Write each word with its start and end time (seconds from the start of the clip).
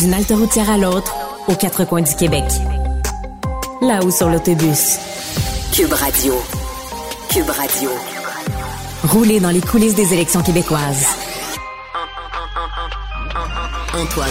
D'une 0.00 0.14
halte 0.14 0.30
routière 0.30 0.70
à 0.70 0.78
l'autre, 0.78 1.14
aux 1.46 1.54
quatre 1.54 1.84
coins 1.84 2.00
du 2.00 2.14
Québec. 2.14 2.44
Là 3.82 4.02
ou 4.02 4.10
sur 4.10 4.30
l'autobus. 4.30 4.96
Cube 5.74 5.92
Radio. 5.92 6.42
Cube 7.28 7.50
Radio. 7.50 7.90
Rouler 9.04 9.40
dans 9.40 9.50
les 9.50 9.60
coulisses 9.60 9.94
des 9.94 10.14
élections 10.14 10.42
québécoises. 10.42 11.04
Antoine 13.92 14.30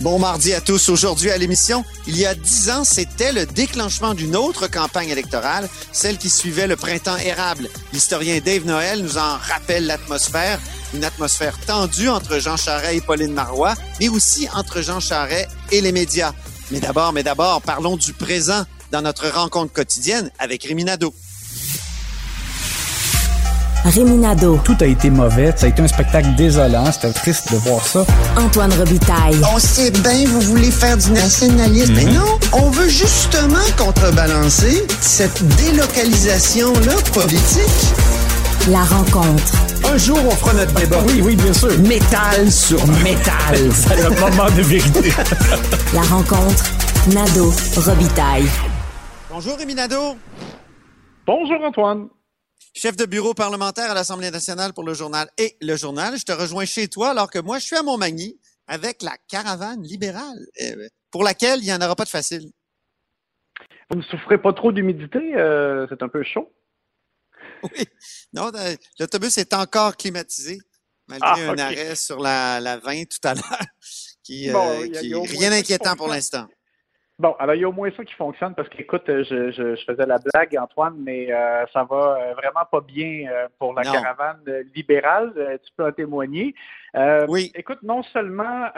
Bon 0.00 0.18
mardi 0.18 0.52
à 0.52 0.60
tous. 0.60 0.88
Aujourd'hui 0.88 1.30
à 1.30 1.38
l'émission, 1.38 1.84
il 2.08 2.18
y 2.18 2.26
a 2.26 2.34
dix 2.34 2.70
ans, 2.70 2.82
c'était 2.82 3.30
le 3.30 3.46
déclenchement 3.46 4.14
d'une 4.14 4.34
autre 4.34 4.66
campagne 4.66 5.10
électorale, 5.10 5.68
celle 5.92 6.18
qui 6.18 6.28
suivait 6.28 6.66
le 6.66 6.74
printemps 6.74 7.18
érable. 7.18 7.68
L'historien 7.92 8.40
Dave 8.44 8.66
Noël 8.66 9.00
nous 9.00 9.16
en 9.16 9.36
rappelle 9.36 9.86
l'atmosphère, 9.86 10.58
une 10.94 11.04
atmosphère 11.04 11.58
tendue 11.66 12.08
entre 12.08 12.38
Jean 12.38 12.56
Charest 12.56 12.94
et 12.94 13.00
Pauline 13.00 13.32
Marois, 13.32 13.74
mais 14.00 14.08
aussi 14.08 14.48
entre 14.54 14.80
Jean 14.80 15.00
Charest 15.00 15.48
et 15.70 15.80
les 15.80 15.92
médias. 15.92 16.32
Mais 16.70 16.80
d'abord, 16.80 17.12
mais 17.12 17.22
d'abord, 17.22 17.60
parlons 17.62 17.96
du 17.96 18.12
présent 18.12 18.64
dans 18.90 19.02
notre 19.02 19.28
rencontre 19.28 19.72
quotidienne 19.72 20.30
avec 20.38 20.64
Réminado. 20.64 21.14
Réminado. 23.84 24.60
Tout 24.62 24.76
a 24.80 24.86
été 24.86 25.10
mauvais. 25.10 25.52
Ça 25.56 25.66
a 25.66 25.68
été 25.68 25.82
un 25.82 25.88
spectacle 25.88 26.34
désolant. 26.36 26.90
C'était 26.92 27.12
triste 27.12 27.52
de 27.52 27.58
voir 27.58 27.84
ça. 27.84 28.06
Antoine 28.36 28.72
Robitaille. 28.74 29.40
On 29.52 29.58
sait 29.58 29.90
bien, 29.90 30.24
vous 30.26 30.40
voulez 30.40 30.70
faire 30.70 30.96
du 30.96 31.10
nationalisme. 31.10 31.94
Mais 31.94 32.04
non, 32.04 32.38
on 32.52 32.70
veut 32.70 32.88
justement 32.88 33.58
contrebalancer 33.76 34.86
cette 35.00 35.42
délocalisation-là 35.56 36.94
politique. 37.12 37.92
La 38.68 38.84
rencontre. 38.84 39.71
Un 39.84 39.98
jour, 39.98 40.18
on 40.24 40.30
fera 40.30 40.54
notre 40.54 40.74
débat. 40.74 41.02
Oui, 41.06 41.20
oui, 41.22 41.36
bien 41.36 41.52
sûr. 41.52 41.76
Métal 41.80 42.50
sur 42.50 42.78
métal. 43.02 43.56
C'est 43.72 43.96
le 43.96 44.10
moment 44.20 44.48
de 44.56 44.62
vérité. 44.62 45.10
La 45.94 46.02
rencontre. 46.02 46.64
Nado 47.12 47.50
Robitaille. 47.76 48.46
Bonjour 49.28 49.56
Rémi 49.58 49.74
Nadeau. 49.74 50.16
Bonjour 51.26 51.62
Antoine. 51.62 52.08
Chef 52.74 52.96
de 52.96 53.04
bureau 53.06 53.34
parlementaire 53.34 53.90
à 53.90 53.94
l'Assemblée 53.94 54.30
nationale 54.30 54.72
pour 54.72 54.84
le 54.84 54.94
journal 54.94 55.28
et 55.36 55.56
le 55.60 55.76
journal. 55.76 56.16
Je 56.16 56.24
te 56.24 56.32
rejoins 56.32 56.64
chez 56.64 56.88
toi 56.88 57.10
alors 57.10 57.30
que 57.30 57.40
moi, 57.40 57.58
je 57.58 57.64
suis 57.64 57.76
à 57.76 57.82
Montmagny 57.82 58.38
avec 58.68 59.02
la 59.02 59.12
caravane 59.28 59.82
libérale 59.82 60.38
euh, 60.62 60.88
pour 61.10 61.24
laquelle 61.24 61.58
il 61.60 61.64
n'y 61.64 61.72
en 61.72 61.80
aura 61.80 61.96
pas 61.96 62.04
de 62.04 62.08
facile. 62.08 62.50
Vous 63.90 63.98
ne 63.98 64.02
souffrez 64.02 64.38
pas 64.38 64.52
trop 64.52 64.72
d'humidité? 64.72 65.34
Euh, 65.36 65.86
c'est 65.90 66.02
un 66.02 66.08
peu 66.08 66.22
chaud? 66.22 66.50
Oui. 67.78 67.84
Non, 68.32 68.50
euh, 68.54 68.74
l'autobus 68.98 69.38
est 69.38 69.52
encore 69.54 69.96
climatisé 69.96 70.58
malgré 71.08 71.28
Ah, 71.46 71.50
un 71.50 71.58
arrêt 71.58 71.94
sur 71.94 72.18
la, 72.20 72.60
la 72.60 72.78
20 72.78 73.04
tout 73.04 73.28
à 73.28 73.34
l'heure. 73.34 73.42
Qui, 74.24 74.50
Bon, 74.52 74.68
euh, 74.82 74.86
qui- 74.88 75.12
rien 75.36 75.50
d'inquiétant 75.50 75.96
pour 75.96 76.06
l'instant. 76.08 76.46
Bon, 77.18 77.34
alors 77.40 77.54
il 77.56 77.60
y 77.60 77.64
a 77.64 77.68
au 77.68 77.72
moins 77.72 77.90
ça 77.96 78.04
qui 78.04 78.14
fonctionne 78.14 78.54
parce 78.54 78.68
qu'écoute, 78.68 79.02
euh, 79.08 79.24
je, 79.28 79.50
je, 79.50 79.74
je 79.76 79.84
faisais 79.84 80.06
la 80.06 80.18
blague, 80.18 80.56
Antoine, 80.60 80.94
mais 80.98 81.32
euh, 81.32 81.64
ça 81.72 81.82
va 81.84 82.32
vraiment 82.34 82.64
pas 82.70 82.80
bien 82.80 83.28
euh, 83.30 83.48
pour 83.58 83.74
la 83.74 83.82
Non. 83.82 83.92
caravane 83.92 84.42
libérale. 84.74 85.32
Euh, 85.36 85.58
tu 85.64 85.72
peux 85.76 85.84
en 85.86 85.92
témoigner. 85.92 86.54
Oui. 87.28 87.50
Écoute, 87.54 87.78
non 87.82 88.02
seulement 88.04 88.68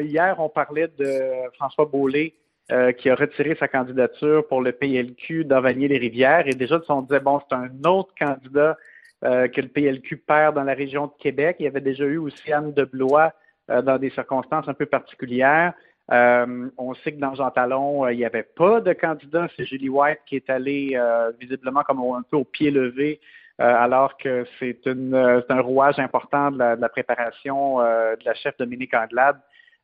hier 0.00 0.34
on 0.38 0.48
parlait 0.48 0.88
de 0.98 1.30
François 1.56 1.86
Beaulé 1.86 2.34
euh, 2.70 2.92
qui 2.92 3.08
a 3.08 3.14
retiré 3.14 3.56
sa 3.58 3.66
candidature 3.66 4.46
pour 4.46 4.60
le 4.60 4.72
PLQ 4.72 5.44
d'Avanier-les-Rivières 5.44 6.46
et 6.46 6.54
déjà 6.54 6.80
on 6.88 7.02
disait 7.02 7.20
bon 7.20 7.40
c'est 7.48 7.56
un 7.56 7.70
autre 7.84 8.12
candidat 8.18 8.76
euh, 9.24 9.48
que 9.48 9.60
le 9.60 9.68
PLQ 9.68 10.18
perd 10.18 10.54
dans 10.54 10.64
la 10.64 10.74
région 10.74 11.06
de 11.06 11.12
Québec. 11.18 11.56
Il 11.58 11.64
y 11.64 11.66
avait 11.66 11.80
déjà 11.80 12.04
eu 12.04 12.18
aussi 12.18 12.52
Anne 12.52 12.72
de 12.72 12.84
Blois 12.84 13.32
euh, 13.70 13.82
dans 13.82 13.98
des 13.98 14.10
circonstances 14.10 14.68
un 14.68 14.74
peu 14.74 14.86
particulières. 14.86 15.74
Euh, 16.10 16.68
on 16.78 16.94
sait 16.94 17.12
que 17.12 17.18
dans 17.18 17.34
Jean 17.34 17.50
Talon, 17.50 18.06
euh, 18.06 18.12
il 18.12 18.18
n'y 18.18 18.24
avait 18.24 18.44
pas 18.44 18.80
de 18.80 18.92
candidat. 18.94 19.48
C'est 19.56 19.64
Julie 19.66 19.90
White 19.90 20.20
qui 20.24 20.36
est 20.36 20.48
allée 20.48 20.98
visiblement 21.38 21.82
comme 21.82 22.00
un 22.00 22.22
peu 22.30 22.36
au 22.36 22.44
pied 22.44 22.70
levé, 22.70 23.20
alors 23.58 24.16
que 24.16 24.46
c'est 24.58 24.86
un 24.86 25.60
rouage 25.60 25.98
important 25.98 26.50
de 26.50 26.58
la, 26.58 26.76
de 26.76 26.80
la 26.80 26.88
préparation 26.88 27.78
de 27.78 28.24
la 28.24 28.34
chef 28.34 28.56
Dominique 28.56 28.94
Anglade 28.94 29.38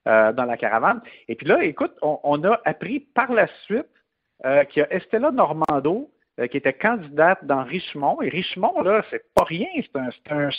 euh, 0.09 0.33
dans 0.33 0.45
la 0.45 0.57
caravane. 0.57 1.01
Et 1.29 1.35
puis 1.35 1.47
là, 1.47 1.63
écoute, 1.65 1.93
on, 2.03 2.19
on 2.25 2.43
a 2.45 2.61
appris 2.65 3.01
par 3.01 3.33
la 3.33 3.47
suite 3.65 3.87
euh, 4.45 4.65
qu'il 4.65 4.81
y 4.81 4.85
a 4.85 4.93
Estella 4.93 5.31
Normando 5.31 6.11
euh, 6.41 6.47
qui 6.49 6.57
était 6.57 6.73
candidate 6.73 7.45
dans 7.45 7.63
Richemont. 7.65 8.21
Et 8.23 8.29
Richemont, 8.29 8.81
là, 8.83 9.03
c'est 9.11 9.23
pas 9.35 9.45
rien. 9.45 9.67
C'est 9.83 10.33
un, 10.33 10.51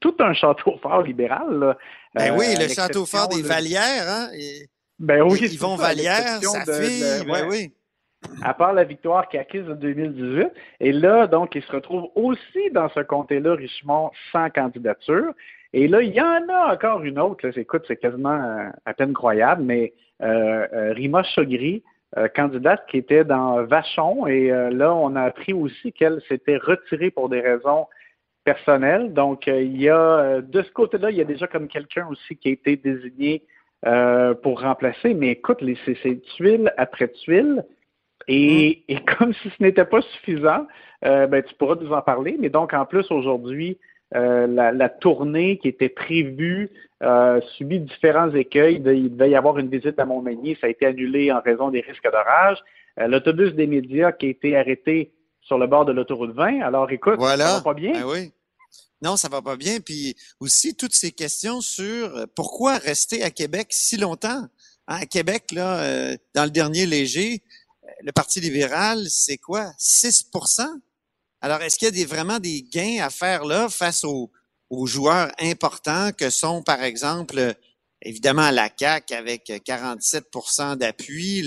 tout 0.00 0.14
un 0.20 0.32
château 0.34 0.76
fort 0.82 1.02
libéral. 1.02 1.58
là. 1.58 1.78
Ben 2.14 2.36
oui, 2.36 2.46
le 2.58 2.68
château 2.68 3.06
fort 3.06 3.28
des 3.28 3.42
Vallières, 3.42 4.06
hein? 4.08 4.28
Et, 4.36 4.66
ben 4.98 5.22
oui, 5.22 5.38
et 5.42 5.52
Yvon 5.52 5.76
Vallière, 5.76 6.40
sa 6.42 6.64
de- 6.64 6.66
de- 6.78 6.84
fille, 6.84 7.30
ouais, 7.30 7.42
oui. 7.48 7.72
À 8.42 8.54
part 8.54 8.72
la 8.72 8.84
victoire 8.84 9.28
qu'il 9.28 9.40
acquise 9.40 9.68
en 9.68 9.74
2018. 9.74 10.46
Et 10.78 10.92
là, 10.92 11.26
donc, 11.26 11.56
il 11.56 11.62
se 11.62 11.72
retrouve 11.72 12.08
aussi 12.14 12.70
dans 12.72 12.88
ce 12.90 13.00
comté-là, 13.00 13.54
Richemont, 13.54 14.12
sans 14.30 14.48
candidature. 14.50 15.32
Et 15.74 15.88
là, 15.88 16.02
il 16.02 16.12
y 16.12 16.20
en 16.20 16.48
a 16.48 16.74
encore 16.74 17.02
une 17.02 17.18
autre. 17.18 17.46
Là. 17.46 17.52
Écoute, 17.56 17.84
c'est 17.88 17.96
quasiment 17.96 18.30
euh, 18.30 18.68
à 18.84 18.94
peine 18.94 19.14
croyable, 19.14 19.62
mais 19.62 19.94
euh, 20.22 20.66
euh, 20.72 20.92
Rima 20.92 21.22
Chogri, 21.22 21.82
euh, 22.18 22.28
candidate 22.28 22.84
qui 22.88 22.98
était 22.98 23.24
dans 23.24 23.64
Vachon. 23.64 24.26
Et 24.26 24.52
euh, 24.52 24.70
là, 24.70 24.94
on 24.94 25.16
a 25.16 25.22
appris 25.22 25.54
aussi 25.54 25.92
qu'elle 25.92 26.20
s'était 26.28 26.58
retirée 26.58 27.10
pour 27.10 27.30
des 27.30 27.40
raisons 27.40 27.86
personnelles. 28.44 29.14
Donc, 29.14 29.46
il 29.46 29.80
y 29.80 29.88
a, 29.88 30.40
de 30.42 30.62
ce 30.62 30.70
côté-là, 30.72 31.10
il 31.10 31.16
y 31.16 31.20
a 31.20 31.24
déjà 31.24 31.46
comme 31.46 31.68
quelqu'un 31.68 32.06
aussi 32.10 32.36
qui 32.36 32.48
a 32.48 32.52
été 32.52 32.76
désigné 32.76 33.44
pour 34.42 34.60
remplacer. 34.60 35.14
Mais 35.14 35.30
écoute, 35.30 35.62
c'est 35.86 36.22
tuile 36.36 36.72
après 36.76 37.08
tuile. 37.08 37.64
Et, 38.28 38.84
et 38.88 38.98
comme 39.04 39.32
si 39.32 39.48
ce 39.50 39.62
n'était 39.62 39.84
pas 39.84 40.02
suffisant, 40.02 40.66
ben, 41.02 41.42
tu 41.42 41.54
pourras 41.54 41.76
nous 41.80 41.92
en 41.92 42.02
parler. 42.02 42.36
Mais 42.40 42.48
donc, 42.48 42.74
en 42.74 42.84
plus, 42.84 43.08
aujourd'hui, 43.12 43.78
euh, 44.14 44.46
la, 44.46 44.72
la 44.72 44.88
tournée 44.88 45.58
qui 45.58 45.68
était 45.68 45.88
prévue 45.88 46.70
euh, 47.02 47.40
subit 47.56 47.80
différents 47.80 48.32
écueils. 48.34 48.78
De- 48.80 48.92
il 48.92 49.10
devait 49.16 49.30
y 49.30 49.34
avoir 49.36 49.58
une 49.58 49.68
visite 49.68 49.98
à 49.98 50.04
Montmagny, 50.04 50.56
ça 50.60 50.66
a 50.66 50.70
été 50.70 50.86
annulé 50.86 51.32
en 51.32 51.40
raison 51.40 51.70
des 51.70 51.80
risques 51.80 52.04
d'orage. 52.10 52.58
Euh, 53.00 53.06
L'autobus 53.08 53.52
des 53.54 53.66
médias 53.66 54.12
qui 54.12 54.26
a 54.26 54.28
été 54.30 54.56
arrêté 54.56 55.12
sur 55.40 55.58
le 55.58 55.66
bord 55.66 55.84
de 55.84 55.92
l'autoroute 55.92 56.32
20. 56.34 56.60
Alors, 56.60 56.90
écoute, 56.90 57.16
Voilà. 57.18 57.46
ça 57.46 57.54
va 57.56 57.60
pas 57.62 57.74
bien. 57.74 57.92
Ben 57.92 58.04
oui. 58.04 58.32
Non, 59.00 59.16
ça 59.16 59.28
va 59.28 59.42
pas 59.42 59.56
bien. 59.56 59.80
Puis 59.80 60.14
aussi, 60.38 60.76
toutes 60.76 60.94
ces 60.94 61.10
questions 61.10 61.60
sur 61.60 62.12
pourquoi 62.36 62.76
rester 62.78 63.22
à 63.24 63.30
Québec 63.30 63.66
si 63.70 63.96
longtemps? 63.96 64.42
Hein, 64.88 64.98
à 65.00 65.06
Québec, 65.06 65.50
là, 65.52 66.14
dans 66.34 66.44
le 66.44 66.50
dernier 66.50 66.86
léger, 66.86 67.42
le 68.04 68.12
Parti 68.12 68.40
libéral, 68.40 68.98
c'est 69.08 69.38
quoi? 69.38 69.72
6 69.78 70.30
Alors, 71.42 71.60
est-ce 71.60 71.76
qu'il 71.76 71.96
y 71.96 72.02
a 72.02 72.06
vraiment 72.06 72.38
des 72.38 72.62
gains 72.62 73.04
à 73.04 73.10
faire 73.10 73.44
là 73.44 73.68
face 73.68 74.04
aux, 74.04 74.30
joueurs 74.86 75.30
importants 75.38 76.12
que 76.12 76.30
sont, 76.30 76.62
par 76.62 76.82
exemple, 76.82 77.54
évidemment, 78.00 78.50
la 78.50 78.70
CAQ 78.74 79.12
avec 79.12 79.50
euh, 79.50 79.58
47% 79.58 80.76
d'appui, 80.76 81.42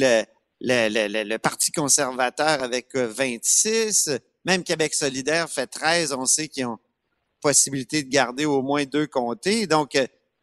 le, 0.62 1.38
Parti 1.38 1.72
conservateur 1.72 2.62
avec 2.62 2.96
euh, 2.96 3.08
26, 3.08 4.12
même 4.46 4.64
Québec 4.64 4.94
solidaire 4.94 5.50
fait 5.50 5.66
13, 5.66 6.14
on 6.14 6.26
sait 6.26 6.50
qu'ils 6.50 6.68
ont 6.68 6.78
possibilité 7.42 8.04
de 8.04 8.10
garder 8.10 8.46
au 8.46 8.62
moins 8.62 8.86
deux 8.86 9.08
comtés. 9.08 9.66
Donc, 9.66 9.96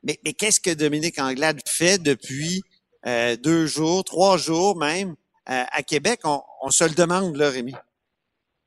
mais, 0.03 0.19
mais 0.25 0.33
qu'est-ce 0.33 0.61
que 0.61 0.71
Dominique 0.71 1.19
Anglade 1.19 1.61
fait 1.67 1.99
depuis 1.99 2.63
euh, 3.07 3.37
deux 3.37 3.67
jours, 3.67 4.05
trois 4.05 4.37
jours 4.37 4.77
même 4.77 5.17
euh, 5.49 5.65
à 5.71 5.83
Québec? 5.83 6.21
On, 6.25 6.43
on, 6.63 6.71
se 6.71 6.85
le 6.85 6.95
demande, 6.95 7.37
là, 7.37 7.51
Rémi. 7.51 7.75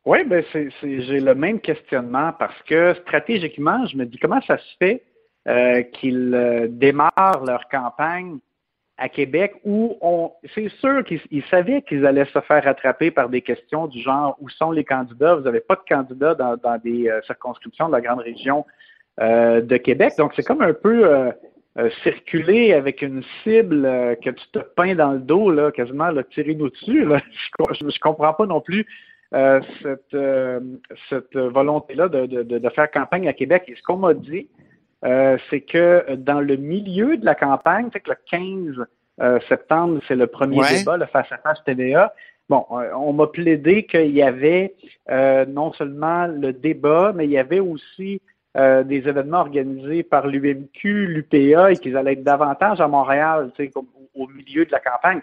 Oui, 0.05 0.23
ben 0.23 0.43
j'ai 0.83 1.19
le 1.19 1.33
même 1.33 1.59
questionnement 1.59 2.31
parce 2.37 2.61
que 2.63 2.93
stratégiquement, 3.01 3.87
je 3.87 3.97
me 3.97 4.05
dis 4.05 4.19
comment 4.19 4.41
ça 4.41 4.59
se 4.59 4.77
fait 4.77 5.03
euh, 5.47 5.81
qu'ils 5.81 6.33
euh, 6.35 6.67
démarrent 6.69 7.43
leur 7.45 7.67
campagne 7.69 8.37
à 8.97 9.09
Québec 9.09 9.55
où 9.65 9.97
on, 10.01 10.31
c'est 10.53 10.69
sûr 10.79 11.03
qu'ils 11.03 11.43
savaient 11.49 11.81
qu'ils 11.81 12.05
allaient 12.05 12.25
se 12.25 12.39
faire 12.41 12.63
rattraper 12.63 13.09
par 13.09 13.29
des 13.29 13.41
questions 13.41 13.87
du 13.87 13.99
genre 13.99 14.37
où 14.39 14.47
sont 14.47 14.71
les 14.71 14.83
candidats? 14.83 15.35
Vous 15.35 15.43
n'avez 15.43 15.59
pas 15.59 15.75
de 15.75 15.81
candidats 15.89 16.35
dans, 16.35 16.55
dans 16.55 16.77
des 16.77 17.09
euh, 17.09 17.19
circonscriptions 17.23 17.87
de 17.87 17.93
la 17.93 18.01
grande 18.01 18.19
région 18.19 18.65
de 19.17 19.77
Québec. 19.77 20.11
Donc, 20.17 20.33
c'est 20.35 20.43
comme 20.43 20.61
un 20.61 20.73
peu 20.73 21.31
circuler 22.03 22.73
avec 22.73 23.01
une 23.01 23.23
cible 23.41 23.83
que 24.21 24.29
tu 24.29 24.45
te 24.51 24.59
peins 24.59 24.93
dans 24.93 25.13
le 25.13 25.19
dos, 25.19 25.49
là, 25.49 25.71
quasiment 25.71 26.09
là, 26.09 26.21
tirer 26.25 26.53
nous 26.53 26.69
dessus. 26.69 27.05
Là. 27.05 27.19
Je, 27.71 27.89
je, 27.89 27.99
comprends 28.01 28.33
pas 28.33 28.45
non 28.45 28.59
plus 28.59 28.85
cette, 29.81 30.17
cette 31.09 31.35
volonté-là 31.35 32.07
de, 32.07 32.25
de, 32.25 32.43
de, 32.43 32.69
faire 32.69 32.89
campagne 32.89 33.27
à 33.27 33.33
Québec. 33.33 33.63
Et 33.67 33.75
ce 33.75 33.81
qu'on 33.83 33.97
m'a 33.97 34.13
dit, 34.13 34.47
euh, 35.05 35.37
c'est 35.49 35.61
que 35.61 36.15
dans 36.15 36.39
le 36.39 36.55
milieu 36.55 37.17
de 37.17 37.25
la 37.25 37.35
campagne, 37.35 37.89
c'est 37.93 37.99
que 37.99 38.11
le 38.11 38.17
15 38.31 38.85
euh, 39.21 39.39
septembre, 39.47 39.99
c'est 40.07 40.15
le 40.15 40.27
premier 40.27 40.61
débat, 40.69 40.97
le 40.97 41.05
face-à-face 41.05 41.63
TVA. 41.63 42.13
Bon, 42.49 42.65
euh, 42.71 42.91
on 42.95 43.13
m'a 43.13 43.27
plaidé 43.27 43.85
qu'il 43.85 44.11
y 44.11 44.23
avait 44.23 44.75
non 45.47 45.73
seulement 45.73 46.27
le 46.27 46.53
débat, 46.53 47.11
mais 47.13 47.25
il 47.25 47.31
y 47.31 47.37
avait 47.37 47.59
aussi 47.59 48.21
des 48.55 49.03
événements 49.05 49.41
organisés 49.41 50.03
par 50.03 50.27
l'UMQ, 50.27 51.07
l'UPA, 51.07 51.73
et 51.73 51.75
qu'ils 51.75 51.97
allaient 51.97 52.13
être 52.13 52.23
davantage 52.23 52.79
à 52.79 52.87
Montréal, 52.87 53.51
sais, 53.57 53.69
au, 53.75 54.27
milieu 54.27 54.65
de 54.65 54.71
la 54.71 54.79
campagne. 54.79 55.19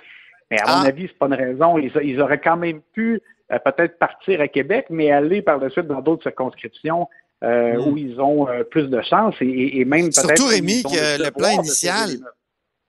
Mais 0.51 0.61
à 0.61 0.67
mon 0.67 0.85
ah. 0.85 0.89
avis, 0.89 1.09
c'est 1.09 1.19
pas 1.19 1.29
une 1.29 1.35
raison. 1.35 1.79
Ils, 1.79 2.21
auraient 2.21 2.43
quand 2.43 2.59
même 2.59 2.83
pu 2.93 3.23
peut-être 3.59 3.99
partir 3.99 4.41
à 4.41 4.49
Québec, 4.49 4.87
mais 4.91 5.11
aller 5.11 5.43
par 5.43 5.59
la 5.59 5.71
suite 5.71 5.87
dans 5.87 6.01
d'autres 6.01 6.23
circonscriptions 6.23 7.09
euh, 7.43 7.75
mm. 7.75 7.89
où 7.89 7.97
ils 7.97 8.21
ont 8.21 8.49
euh, 8.49 8.63
plus 8.65 8.89
de 8.89 9.01
chance 9.03 9.35
et, 9.41 9.81
et 9.81 9.85
même 9.85 10.11
peut-être. 10.11 10.37
Surtout, 10.37 10.47
Rémi, 10.47 10.83
que 10.83 11.23
le 11.23 11.31
plan 11.31 11.51
initial. 11.51 12.11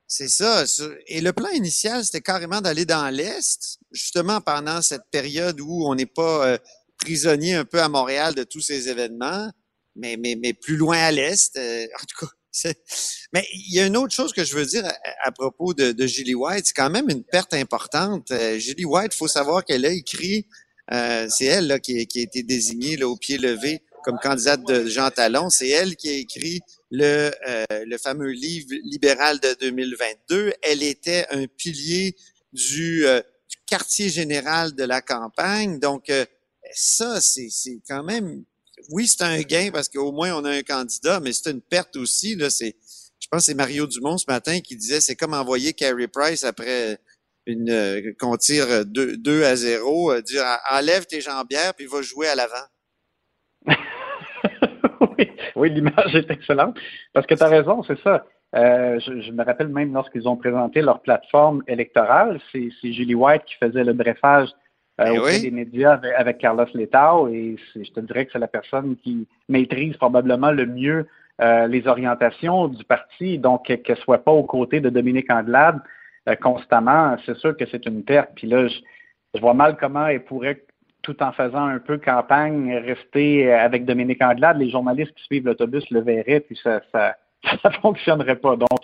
C'est 0.08 0.28
ça. 0.28 0.64
Et 1.08 1.22
le 1.22 1.34
plan 1.34 1.50
initial, 1.50 2.04
c'était 2.04 2.22
carrément 2.22 2.62
d'aller 2.62 2.86
dans 2.86 3.12
l'Est, 3.12 3.80
justement 3.92 4.42
pendant 4.42 4.82
cette 4.82 5.10
période 5.12 5.60
où 5.60 5.88
on 5.88 5.96
n'est 5.96 6.06
pas 6.06 6.48
euh, 6.48 6.58
prisonnier 6.98 7.56
un 7.56 7.66
peu 7.66 7.82
à 7.82 7.90
Montréal 7.90 8.36
de 8.36 8.44
tous 8.44 8.62
ces 8.62 8.90
événements, 8.90 9.50
mais, 9.96 10.18
mais, 10.18 10.38
mais 10.40 10.54
plus 10.54 10.78
loin 10.78 10.98
à 10.98 11.12
l'Est. 11.12 11.58
en 11.58 12.06
tout 12.06 12.26
cas, 12.26 12.32
mais 13.34 13.48
il 13.52 13.76
y 13.76 13.80
a 13.80 13.86
une 13.86 13.98
autre 13.98 14.14
chose 14.14 14.34
que 14.34 14.44
je 14.44 14.56
veux 14.56 14.66
dire 14.66 14.86
à, 15.24 15.32
propos 15.32 15.74
de, 15.74 16.08
Julie 16.08 16.36
White. 16.36 16.68
C'est 16.68 16.74
quand 16.74 16.90
même 16.90 17.10
une 17.10 17.24
perte 17.24 17.54
importante. 17.54 18.32
Julie 18.58 18.86
White, 18.86 19.14
faut 19.14 19.28
savoir 19.28 19.66
qu'elle 19.66 19.86
a 19.86 19.92
écrit, 19.92 20.48
c'est 20.90 21.46
elle 21.46 21.68
là, 21.68 21.80
qui, 21.80 22.06
qui, 22.08 22.20
a 22.20 22.24
été 22.24 22.44
désignée 22.44 22.98
là, 22.98 23.08
au 23.08 23.18
pied 23.18 23.38
levé 23.38 23.82
comme 24.04 24.20
candidate 24.20 24.64
de 24.68 24.86
Jean 24.86 25.10
Talon. 25.10 25.50
C'est 25.50 25.70
elle 25.70 25.96
qui 25.96 26.10
a 26.10 26.14
écrit 26.14 26.62
le, 26.92 27.32
euh, 27.48 27.66
le 27.86 27.98
fameux 27.98 28.30
livre 28.30 28.68
libéral 28.84 29.40
de 29.40 29.56
2022. 29.60 30.54
Elle 30.62 30.84
était 30.84 31.26
un 31.32 31.48
pilier 31.48 32.16
du, 32.52 33.08
euh, 33.08 33.22
du 33.50 33.58
quartier 33.66 34.10
général 34.10 34.76
de 34.76 34.84
la 34.84 35.02
campagne. 35.02 35.80
Donc, 35.80 36.10
euh, 36.10 36.26
ça, 36.74 37.20
c'est 37.22 37.50
quand 37.88 38.04
même... 38.04 38.44
Oui, 38.90 39.08
c'est 39.08 39.24
un 39.24 39.42
gain 39.42 39.70
parce 39.72 39.90
qu'au 39.90 40.12
moins 40.12 40.34
on 40.34 40.46
a 40.46 40.52
un 40.52 40.62
candidat, 40.62 41.20
mais 41.20 41.34
c'est 41.34 41.52
une 41.52 41.62
perte 41.62 41.96
aussi. 41.96 42.36
Là, 42.36 42.50
c'est, 42.50 42.76
je 43.20 43.28
pense 43.30 43.42
que 43.42 43.46
c'est 43.46 43.54
Mario 43.54 43.88
Dumont 43.88 44.18
ce 44.18 44.26
matin 44.28 44.60
qui 44.60 44.76
disait 44.76 45.02
c'est 45.02 45.16
comme 45.16 45.34
envoyer 45.34 45.74
Carey 45.74 46.08
Price 46.08 46.44
après 46.44 46.98
une 47.46 48.14
qu'on 48.20 48.38
tire 48.38 48.86
2, 48.86 49.44
à 49.44 49.56
0, 49.56 50.22
dire 50.22 50.44
enlève 50.72 51.06
tes 51.06 51.22
jambières 51.22 51.74
puis 51.76 51.86
va 51.86 52.02
jouer 52.02 52.28
à 52.28 52.36
l'avant. 52.36 52.68
oui, 55.56 55.70
l'image 55.70 56.16
est 56.16 56.30
excellente. 56.30 56.78
Parce 57.14 57.26
que 57.28 57.36
tu 57.36 57.44
as 57.44 57.48
raison, 57.48 57.84
c'est 57.84 58.00
ça. 58.02 58.26
Euh, 58.56 59.00
je, 59.00 59.32
me 59.32 59.44
rappelle 59.44 59.70
même 59.70 59.94
lorsqu'ils 59.94 60.28
ont 60.28 60.38
présenté 60.38 60.82
leur 60.82 61.02
plateforme 61.02 61.64
électorale, 61.68 62.40
c'est 62.52 62.70
Julie 62.84 63.16
White 63.16 63.44
qui 63.46 63.56
faisait 63.56 63.84
le 63.84 63.94
brefage 63.94 64.50
euh, 65.02 65.06
ben 65.06 65.20
auprès 65.20 65.40
des 65.40 65.52
médias 65.52 66.00
avec, 66.18 66.38
Carlos 66.38 66.66
Letao 66.74 67.28
et 67.28 67.58
je 67.76 67.92
te 67.92 68.00
dirais 68.00 68.26
que 68.26 68.32
c'est 68.32 68.40
la 68.40 68.48
personne 68.48 68.96
qui 68.98 69.28
maîtrise 69.50 69.98
probablement 69.98 70.52
le 70.52 70.66
mieux 70.66 71.08
euh, 71.42 71.68
les 71.68 71.88
orientations 71.88 72.68
du 72.68 72.84
parti, 72.84 73.40
donc 73.40 73.66
qu'elle 73.66 73.82
ne 73.90 73.96
soit 73.96 74.24
pas 74.24 74.32
aux 74.32 74.44
côtés 74.44 74.80
de 74.80 74.90
Dominique 74.90 75.32
Anglade 75.32 75.80
constamment, 76.42 77.18
c'est 77.26 77.36
sûr 77.36 77.58
que 77.58 77.66
c'est 77.66 77.86
une 77.86 78.02
perte. 78.02 78.30
Puis 78.36 78.48
là, 78.48 78.66
je, 78.70 78.76
je 79.34 79.42
vois 79.42 79.54
mal 79.54 79.76
comment 79.76 80.08
elle 80.08 80.24
pourrait 80.24 80.64
tout 81.04 81.22
en 81.22 81.34
faisant 81.34 81.66
un 81.66 81.80
peu 81.80 81.98
campagne, 81.98 82.74
rester 82.78 83.52
avec 83.52 83.86
Dominique 83.86 84.24
Anglade, 84.24 84.58
les 84.58 84.70
journalistes 84.70 85.14
qui 85.16 85.24
suivent 85.26 85.46
l'autobus 85.46 85.84
le 85.92 86.00
verraient, 86.00 86.40
puis 86.40 86.58
ça, 86.64 86.82
ça, 86.92 87.18
ça 87.62 87.72
fonctionnerait 87.82 88.38
pas. 88.38 88.56
Donc, 88.56 88.80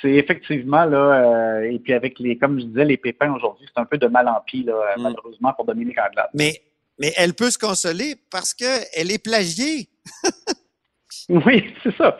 c'est 0.00 0.12
effectivement 0.12 0.84
là, 0.84 0.98
euh, 0.98 1.70
et 1.70 1.78
puis 1.78 1.92
avec 1.92 2.18
les, 2.18 2.36
comme 2.38 2.58
je 2.58 2.64
disais, 2.64 2.84
les 2.84 2.96
pépins 2.96 3.32
aujourd'hui, 3.32 3.66
c'est 3.72 3.80
un 3.80 3.84
peu 3.84 3.98
de 3.98 4.06
mal 4.06 4.28
en 4.28 4.40
pis, 4.46 4.62
là, 4.64 4.74
mm. 4.96 5.02
malheureusement 5.02 5.52
pour 5.52 5.64
Dominique 5.64 5.98
Anglade. 5.98 6.30
Mais, 6.34 6.62
mais 6.98 7.12
elle 7.16 7.34
peut 7.34 7.50
se 7.50 7.58
consoler 7.58 8.14
parce 8.30 8.54
qu'elle 8.54 9.10
est 9.10 9.22
plagiée. 9.22 9.88
oui, 11.28 11.72
c'est 11.82 11.94
ça. 11.96 12.18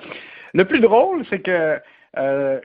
Le 0.55 0.65
plus 0.65 0.81
drôle, 0.81 1.25
c'est 1.31 1.41
que 1.41 1.79
euh, 2.17 2.61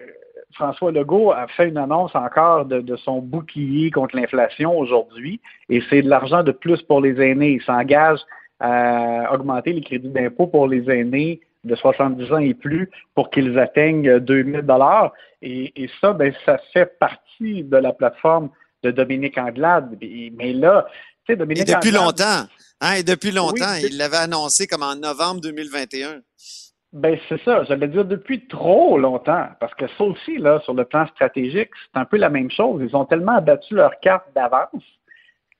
François 0.54 0.92
Legault 0.92 1.32
a 1.32 1.48
fait 1.48 1.70
une 1.70 1.78
annonce 1.78 2.16
encore 2.16 2.66
de, 2.66 2.96
son 2.98 3.20
bouclier 3.20 3.92
contre 3.92 4.16
l'inflation 4.16 4.78
aujourd'hui, 4.78 5.42
et 5.70 5.82
c'est 5.90 6.02
de 6.02 6.10
l'argent 6.10 6.44
de 6.44 6.52
plus 6.52 6.82
pour 6.82 7.02
les 7.02 7.20
aînés. 7.22 7.54
Il 7.54 7.62
s'engage 7.64 8.20
à 8.60 9.34
augmenter 9.34 9.74
les 9.74 9.82
crédits 9.82 10.10
d'impôt 10.10 10.48
pour 10.48 10.68
les 10.68 10.90
aînés 10.90 11.42
de 11.64 11.76
70 11.76 12.32
ans 12.32 12.38
et 12.38 12.54
plus 12.54 12.90
pour 13.16 13.30
qu'ils 13.30 13.58
atteignent 13.60 14.20
2000 14.20 14.62
dollars. 14.62 15.14
Et, 15.42 15.90
ça, 16.02 16.14
ben, 16.14 16.34
ça 16.46 16.58
fait 16.74 16.98
partie 17.00 17.64
de 17.64 17.78
la 17.78 17.94
plateforme 17.94 18.50
de 18.84 18.92
Dominique 18.92 19.38
Anglade. 19.38 19.98
Mais 20.02 20.54
là, 20.54 20.88
tu 21.26 21.34
sais, 21.34 21.36
Dominique 21.36 21.70
et 21.70 21.74
depuis 21.74 21.92
longtemps. 21.92 22.48
Hein, 22.82 22.94
et 22.98 23.04
depuis 23.04 23.32
longtemps, 23.32 23.76
il 23.82 23.98
l'avait 23.98 24.18
annoncé 24.18 24.68
comme 24.68 24.84
en 24.84 24.96
novembre 24.96 25.42
2021. 25.42 26.22
Ben 26.92 27.18
c'est 27.28 27.42
ça, 27.44 27.64
j'allais 27.64 27.88
dire 27.88 28.06
depuis 28.06 28.48
trop 28.48 29.00
longtemps, 29.00 29.48
parce 29.60 29.74
que 29.74 29.86
ça 29.98 30.04
aussi, 30.04 30.38
là, 30.38 30.62
sur 30.64 30.76
le 30.76 30.86
plan 30.86 31.08
stratégique, 31.08 31.72
c'est 31.82 32.00
un 32.00 32.06
peu 32.06 32.18
la 32.18 32.30
même 32.30 32.52
chose. 32.52 32.84
Ils 32.88 32.96
ont 32.96 33.06
tellement 33.06 33.38
abattu 33.38 33.74
leur 33.74 34.00
carte 34.00 34.28
d'avance 34.36 34.84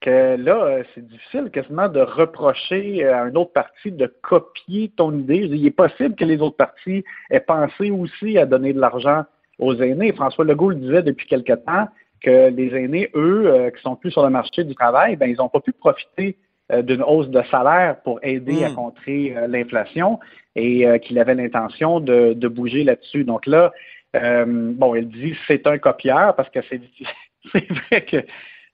que 0.04 0.36
là, 0.38 0.64
euh, 0.64 0.84
c'est 0.94 1.08
difficile 1.08 1.50
quasiment 1.52 1.88
de 1.88 2.02
reprocher 2.02 3.06
à 3.06 3.24
un 3.24 3.36
autre 3.36 3.54
parti 3.54 3.92
de 3.92 4.12
copier 4.22 4.92
ton 4.96 5.18
idée. 5.18 5.48
Il 5.50 5.66
est 5.66 5.72
possible 5.72 6.16
que 6.16 6.26
les 6.26 6.42
autres 6.42 6.58
partis 6.58 7.04
aient 7.30 7.40
pensé 7.40 7.90
aussi 7.92 8.38
à 8.38 8.46
donner 8.46 8.74
de 8.74 8.80
l'argent 8.80 9.24
aux 9.60 9.76
aînés. 9.76 10.14
François 10.14 10.46
Legault 10.46 10.70
le 10.70 10.76
disait 10.76 11.04
depuis 11.04 11.28
quelque 11.28 11.54
temps 11.54 11.88
que 12.22 12.50
les 12.50 12.76
aînés, 12.76 13.10
eux, 13.16 13.48
euh, 13.48 13.72
qui 13.72 13.82
sont 13.82 13.96
plus 13.96 14.12
sur 14.12 14.24
le 14.24 14.30
marché 14.30 14.64
du 14.64 14.76
travail, 14.76 15.16
ben 15.16 15.30
ils 15.30 15.38
n'ont 15.38 15.50
pas 15.50 15.60
pu 15.60 15.74
profiter 15.74 16.38
euh, 16.72 16.82
d'une 16.82 17.02
hausse 17.02 17.30
de 17.30 17.42
salaire 17.52 17.98
pour 18.04 18.20
aider 18.24 18.64
à 18.64 18.70
hmm. 18.70 18.76
contrer 18.76 19.36
l'inflation 19.48 20.20
et 20.56 20.86
euh, 20.88 20.98
qu'il 20.98 21.20
avait 21.20 21.36
l'intention 21.36 22.00
de, 22.00 22.34
de, 22.34 22.48
bouger 22.48 22.84
là-dessus. 22.84 23.24
Donc 23.24 23.46
là, 23.46 23.72
euh, 24.16 24.46
bon, 24.48 24.96
il 24.96 25.10
dit 25.10 25.36
c'est 25.48 25.66
un 25.68 25.78
copieur 25.78 26.36
parce 26.36 26.50
que 26.50 26.60
c'est, 26.70 26.82
c'est 27.52 27.68
vrai 27.70 28.06
que 28.06 28.18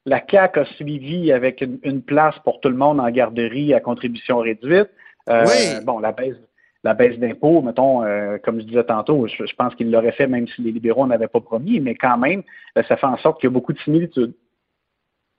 la 0.05 0.19
CAC 0.19 0.57
a 0.57 0.65
suivi 0.75 1.31
avec 1.31 1.61
une, 1.61 2.01
place 2.01 2.35
pour 2.43 2.59
tout 2.61 2.69
le 2.69 2.75
monde 2.75 2.99
en 2.99 3.09
garderie 3.09 3.73
à 3.73 3.79
contribution 3.79 4.39
réduite. 4.39 4.89
Euh, 5.29 5.45
oui. 5.45 5.83
Bon, 5.85 5.99
la 5.99 6.11
baisse, 6.11 6.37
la 6.83 6.93
baisse 6.93 7.19
d'impôts, 7.19 7.61
mettons, 7.61 8.03
euh, 8.03 8.37
comme 8.43 8.59
je 8.59 8.65
disais 8.65 8.83
tantôt, 8.83 9.27
je, 9.27 9.55
pense 9.55 9.75
qu'il 9.75 9.91
l'aurait 9.91 10.13
fait 10.13 10.27
même 10.27 10.47
si 10.47 10.61
les 10.61 10.71
libéraux 10.71 11.05
n'avaient 11.05 11.27
pas 11.27 11.41
promis, 11.41 11.79
mais 11.79 11.95
quand 11.95 12.17
même, 12.17 12.43
ça 12.75 12.95
fait 12.95 13.05
en 13.05 13.17
sorte 13.17 13.39
qu'il 13.39 13.49
y 13.49 13.51
a 13.51 13.53
beaucoup 13.53 13.73
de 13.73 13.79
similitudes. 13.79 14.33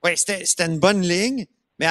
Oui, 0.05 0.12
c'était, 0.17 0.67
une 0.67 0.79
bonne 0.79 1.02
ligne. 1.02 1.47
Mais, 1.79 1.87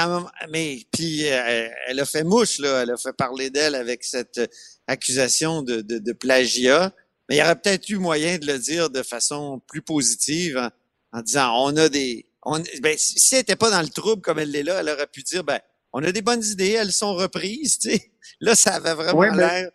mais 0.51 0.77
puis 0.91 1.25
euh, 1.25 1.67
elle 1.87 1.99
a 1.99 2.05
fait 2.05 2.23
mouche 2.23 2.59
là, 2.59 2.83
elle 2.83 2.91
a 2.91 2.97
fait 2.97 3.15
parler 3.15 3.49
d'elle 3.49 3.73
avec 3.73 4.03
cette 4.03 4.37
euh, 4.37 4.45
accusation 4.85 5.63
de, 5.63 5.81
de, 5.81 5.97
de, 5.97 6.13
plagiat. 6.13 6.91
Mais 7.27 7.37
il 7.37 7.39
y 7.39 7.41
aurait 7.41 7.55
peut-être 7.55 7.89
eu 7.89 7.97
moyen 7.97 8.37
de 8.37 8.45
le 8.45 8.59
dire 8.59 8.91
de 8.91 9.01
façon 9.01 9.59
plus 9.67 9.81
positive 9.81 10.69
en, 11.11 11.21
disant 11.21 11.51
on 11.55 11.75
a 11.75 11.89
des, 11.89 12.27
on, 12.43 12.59
ben, 12.81 12.95
si 12.97 13.35
elle 13.35 13.41
n'était 13.41 13.55
pas 13.55 13.69
dans 13.69 13.81
le 13.81 13.89
trouble 13.89 14.21
comme 14.21 14.39
elle 14.39 14.51
l'est 14.51 14.63
là, 14.63 14.79
elle 14.79 14.89
aurait 14.89 15.07
pu 15.07 15.21
dire 15.23 15.43
ben 15.43 15.59
on 15.93 16.03
a 16.03 16.11
des 16.11 16.21
bonnes 16.21 16.43
idées, 16.43 16.77
elles 16.79 16.91
sont 16.91 17.13
reprises. 17.13 17.79
Tu 17.79 17.91
sais. 17.91 18.01
Là, 18.41 18.55
ça 18.55 18.75
avait 18.75 18.93
vraiment 18.93 19.35
l'air. 19.35 19.69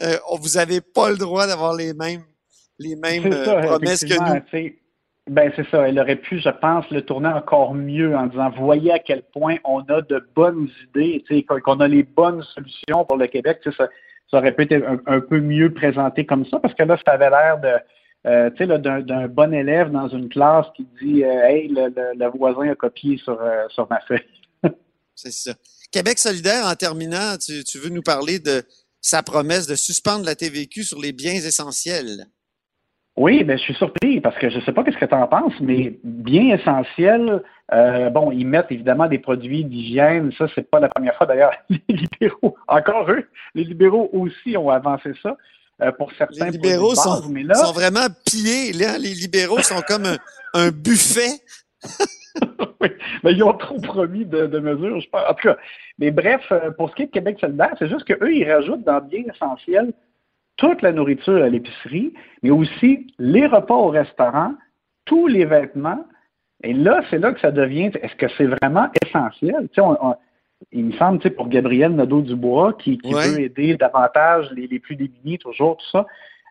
Euh, 0.00 0.16
vous 0.40 0.56
avez 0.56 0.80
pas 0.80 1.10
le 1.10 1.16
droit 1.16 1.46
d'avoir 1.46 1.74
les 1.74 1.92
mêmes 1.92 2.22
les 2.78 2.96
mêmes 2.96 3.28
promesses 3.28 4.04
que 4.04 4.14
nous. 4.14 4.70
Ben 5.28 5.52
c'est 5.54 5.68
ça. 5.68 5.86
Elle 5.86 6.00
aurait 6.00 6.16
pu, 6.16 6.40
je 6.40 6.48
pense, 6.48 6.88
le 6.90 7.02
tourner 7.02 7.28
encore 7.28 7.74
mieux 7.74 8.16
en 8.16 8.26
disant 8.26 8.50
voyez 8.50 8.92
à 8.92 8.98
quel 8.98 9.22
point 9.22 9.56
on 9.64 9.80
a 9.80 10.00
de 10.00 10.26
bonnes 10.34 10.68
idées, 10.88 11.22
qu'on 11.62 11.80
a 11.80 11.88
les 11.88 12.02
bonnes 12.02 12.42
solutions 12.54 13.04
pour 13.04 13.18
le 13.18 13.26
Québec. 13.26 13.60
Ça, 13.62 13.88
ça 14.30 14.38
aurait 14.38 14.52
pu 14.52 14.62
être 14.62 15.00
un, 15.06 15.20
peu 15.20 15.40
mieux 15.40 15.72
présenté 15.72 16.24
comme 16.24 16.46
ça, 16.46 16.58
parce 16.60 16.74
que 16.74 16.82
là, 16.82 16.98
ça 17.04 17.12
avait 17.12 17.28
l'air 17.28 17.60
de, 17.60 17.72
euh, 18.28 18.50
tu 18.50 18.66
sais, 18.66 18.78
d'un 18.78 19.28
bon 19.28 19.54
élève 19.54 19.90
dans 19.90 20.08
une 20.08 20.28
classe 20.28 20.66
qui 20.76 20.86
dit 21.02 21.24
euh, 21.24 21.46
Hey, 21.46 21.68
le, 21.68 22.36
voisin 22.36 22.70
a 22.70 22.74
copié 22.74 23.16
sur, 23.16 23.40
euh, 23.40 23.66
sur 23.70 23.88
ma 23.88 24.00
feuille. 24.00 24.20
C'est 25.14 25.32
ça. 25.32 25.52
Québec 25.90 26.18
solidaire, 26.18 26.66
en 26.66 26.74
terminant, 26.74 27.36
tu, 27.38 27.78
veux 27.78 27.88
nous 27.88 28.02
parler 28.02 28.38
de 28.38 28.62
sa 29.00 29.22
promesse 29.22 29.66
de 29.66 29.74
suspendre 29.74 30.26
la 30.26 30.34
TVQ 30.34 30.82
sur 30.82 31.00
les 31.00 31.12
biens 31.12 31.32
essentiels. 31.32 32.26
Oui, 33.16 33.42
ben, 33.44 33.56
je 33.56 33.62
suis 33.62 33.74
surpris 33.74 34.20
parce 34.20 34.36
que 34.36 34.50
je 34.50 34.58
ne 34.58 34.62
sais 34.62 34.72
pas 34.72 34.84
ce 34.84 34.96
que 34.96 35.06
tu 35.06 35.14
en 35.14 35.26
penses, 35.26 35.58
mais 35.60 35.98
biens 36.04 36.54
essentiels, 36.54 37.42
bon, 38.12 38.30
ils 38.30 38.46
mettent 38.46 38.70
évidemment 38.70 39.08
des 39.08 39.18
produits 39.18 39.64
d'hygiène. 39.64 40.30
Ça, 40.36 40.46
c'est 40.54 40.70
pas 40.70 40.78
la 40.78 40.88
première 40.88 41.16
fois 41.16 41.26
d'ailleurs. 41.26 41.52
Les 41.70 41.96
libéraux, 41.96 42.56
encore 42.68 43.10
eux, 43.10 43.26
les 43.54 43.64
libéraux 43.64 44.10
aussi 44.12 44.56
ont 44.56 44.70
avancé 44.70 45.12
ça. 45.22 45.36
Euh, 45.80 45.92
pour 45.92 46.12
certains 46.12 46.46
les 46.46 46.52
libéraux 46.52 46.94
sont, 46.94 47.22
sont, 47.22 47.72
vraiment 47.72 48.06
pillés. 48.26 48.72
Là. 48.72 48.98
Les 48.98 49.14
libéraux 49.14 49.62
sont 49.62 49.80
comme 49.86 50.06
un, 50.54 50.70
buffet. 50.70 51.40
oui, 52.80 52.88
mais 53.22 53.32
ils 53.32 53.42
ont 53.44 53.52
trop 53.52 53.80
promis 53.80 54.24
de, 54.24 54.58
mesures, 54.58 55.00
je 55.00 55.08
pense. 55.08 55.22
En 55.28 55.34
tout 55.34 55.48
cas, 55.48 55.56
mais 55.98 56.10
bref, 56.10 56.42
euh, 56.50 56.72
pour 56.72 56.90
ce 56.90 56.96
qui 56.96 57.02
est 57.02 57.06
de 57.06 57.10
Québec 57.12 57.38
solidaire, 57.40 57.74
c'est 57.78 57.88
juste 57.88 58.04
qu'eux, 58.04 58.34
ils 58.34 58.50
rajoutent 58.50 58.82
dans 58.82 59.00
bien 59.00 59.22
essentiel 59.32 59.92
toute 60.56 60.82
la 60.82 60.90
nourriture 60.90 61.42
à 61.42 61.48
l'épicerie, 61.48 62.12
mais 62.42 62.50
aussi 62.50 63.06
les 63.20 63.46
repas 63.46 63.76
au 63.76 63.88
restaurant, 63.88 64.54
tous 65.04 65.28
les 65.28 65.44
vêtements. 65.44 66.04
Et 66.64 66.72
là, 66.72 67.02
c'est 67.08 67.18
là 67.18 67.32
que 67.32 67.40
ça 67.40 67.52
devient, 67.52 67.92
est-ce 68.02 68.16
que 68.16 68.26
c'est 68.36 68.46
vraiment 68.46 68.88
essentiel? 69.04 69.68
Tu 69.72 69.76
sais, 69.76 69.80
on, 69.80 70.16
il 70.72 70.86
me 70.86 70.92
semble, 70.92 71.18
tu 71.18 71.28
sais, 71.28 71.34
pour 71.34 71.48
Gabriel 71.48 71.94
Nadeau-Dubois, 71.94 72.74
qui, 72.74 72.98
qui 72.98 73.12
veut 73.12 73.40
aider 73.40 73.76
davantage 73.76 74.50
les, 74.52 74.66
les, 74.66 74.78
plus 74.78 74.96
démunis, 74.96 75.38
toujours, 75.38 75.76
tout 75.76 75.86
ça, 75.90 76.06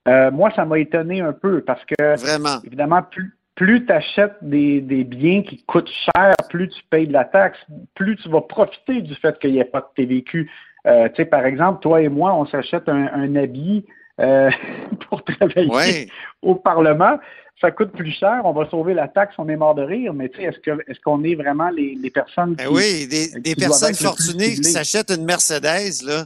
euh, 0.07 0.31
moi, 0.31 0.51
ça 0.55 0.65
m'a 0.65 0.79
étonné 0.79 1.21
un 1.21 1.33
peu 1.33 1.61
parce 1.61 1.83
que, 1.85 2.15
Vraiment. 2.19 2.61
évidemment, 2.65 3.01
plus, 3.03 3.35
plus 3.55 3.85
tu 3.85 3.91
achètes 3.91 4.37
des, 4.41 4.79
des, 4.81 5.03
biens 5.03 5.43
qui 5.43 5.63
coûtent 5.63 5.89
cher, 5.89 6.35
plus 6.49 6.69
tu 6.69 6.81
payes 6.89 7.07
de 7.07 7.13
la 7.13 7.25
taxe, 7.25 7.59
plus 7.95 8.15
tu 8.15 8.29
vas 8.29 8.41
profiter 8.41 9.01
du 9.01 9.15
fait 9.15 9.37
qu'il 9.39 9.51
n'y 9.51 9.59
ait 9.59 9.65
pas 9.65 9.81
de 9.81 9.87
TVQ. 9.95 10.49
Euh, 10.85 11.09
tu 11.09 11.15
sais, 11.17 11.25
par 11.25 11.45
exemple, 11.45 11.81
toi 11.81 12.01
et 12.01 12.07
moi, 12.07 12.33
on 12.33 12.45
s'achète 12.45 12.87
un, 12.87 13.07
un 13.13 13.35
habit 13.35 13.85
euh, 14.21 14.49
pour 15.09 15.23
travailler 15.23 16.09
au 16.41 16.55
Parlement 16.55 17.19
ça 17.59 17.71
coûte 17.71 17.91
plus 17.91 18.11
cher, 18.11 18.41
on 18.43 18.53
va 18.53 18.69
sauver 18.69 18.93
la 18.93 19.07
taxe, 19.07 19.35
on 19.37 19.49
est 19.49 19.55
mort 19.55 19.75
de 19.75 19.81
rire, 19.81 20.13
mais 20.13 20.29
tu 20.29 20.37
sais, 20.37 20.43
est-ce 20.43 20.59
que 20.59 20.79
est-ce 20.87 20.99
qu'on 21.01 21.23
est 21.23 21.35
vraiment 21.35 21.69
les, 21.69 21.95
les 21.95 22.11
personnes 22.11 22.53
ben 22.53 22.67
qui, 22.67 22.73
Oui, 22.73 23.07
des, 23.07 23.39
des 23.39 23.55
personnes 23.55 23.95
fortunées 23.95 24.55
qui 24.55 24.63
s'achètent 24.63 25.11
une 25.11 25.25
Mercedes, 25.25 26.03
là, 26.05 26.25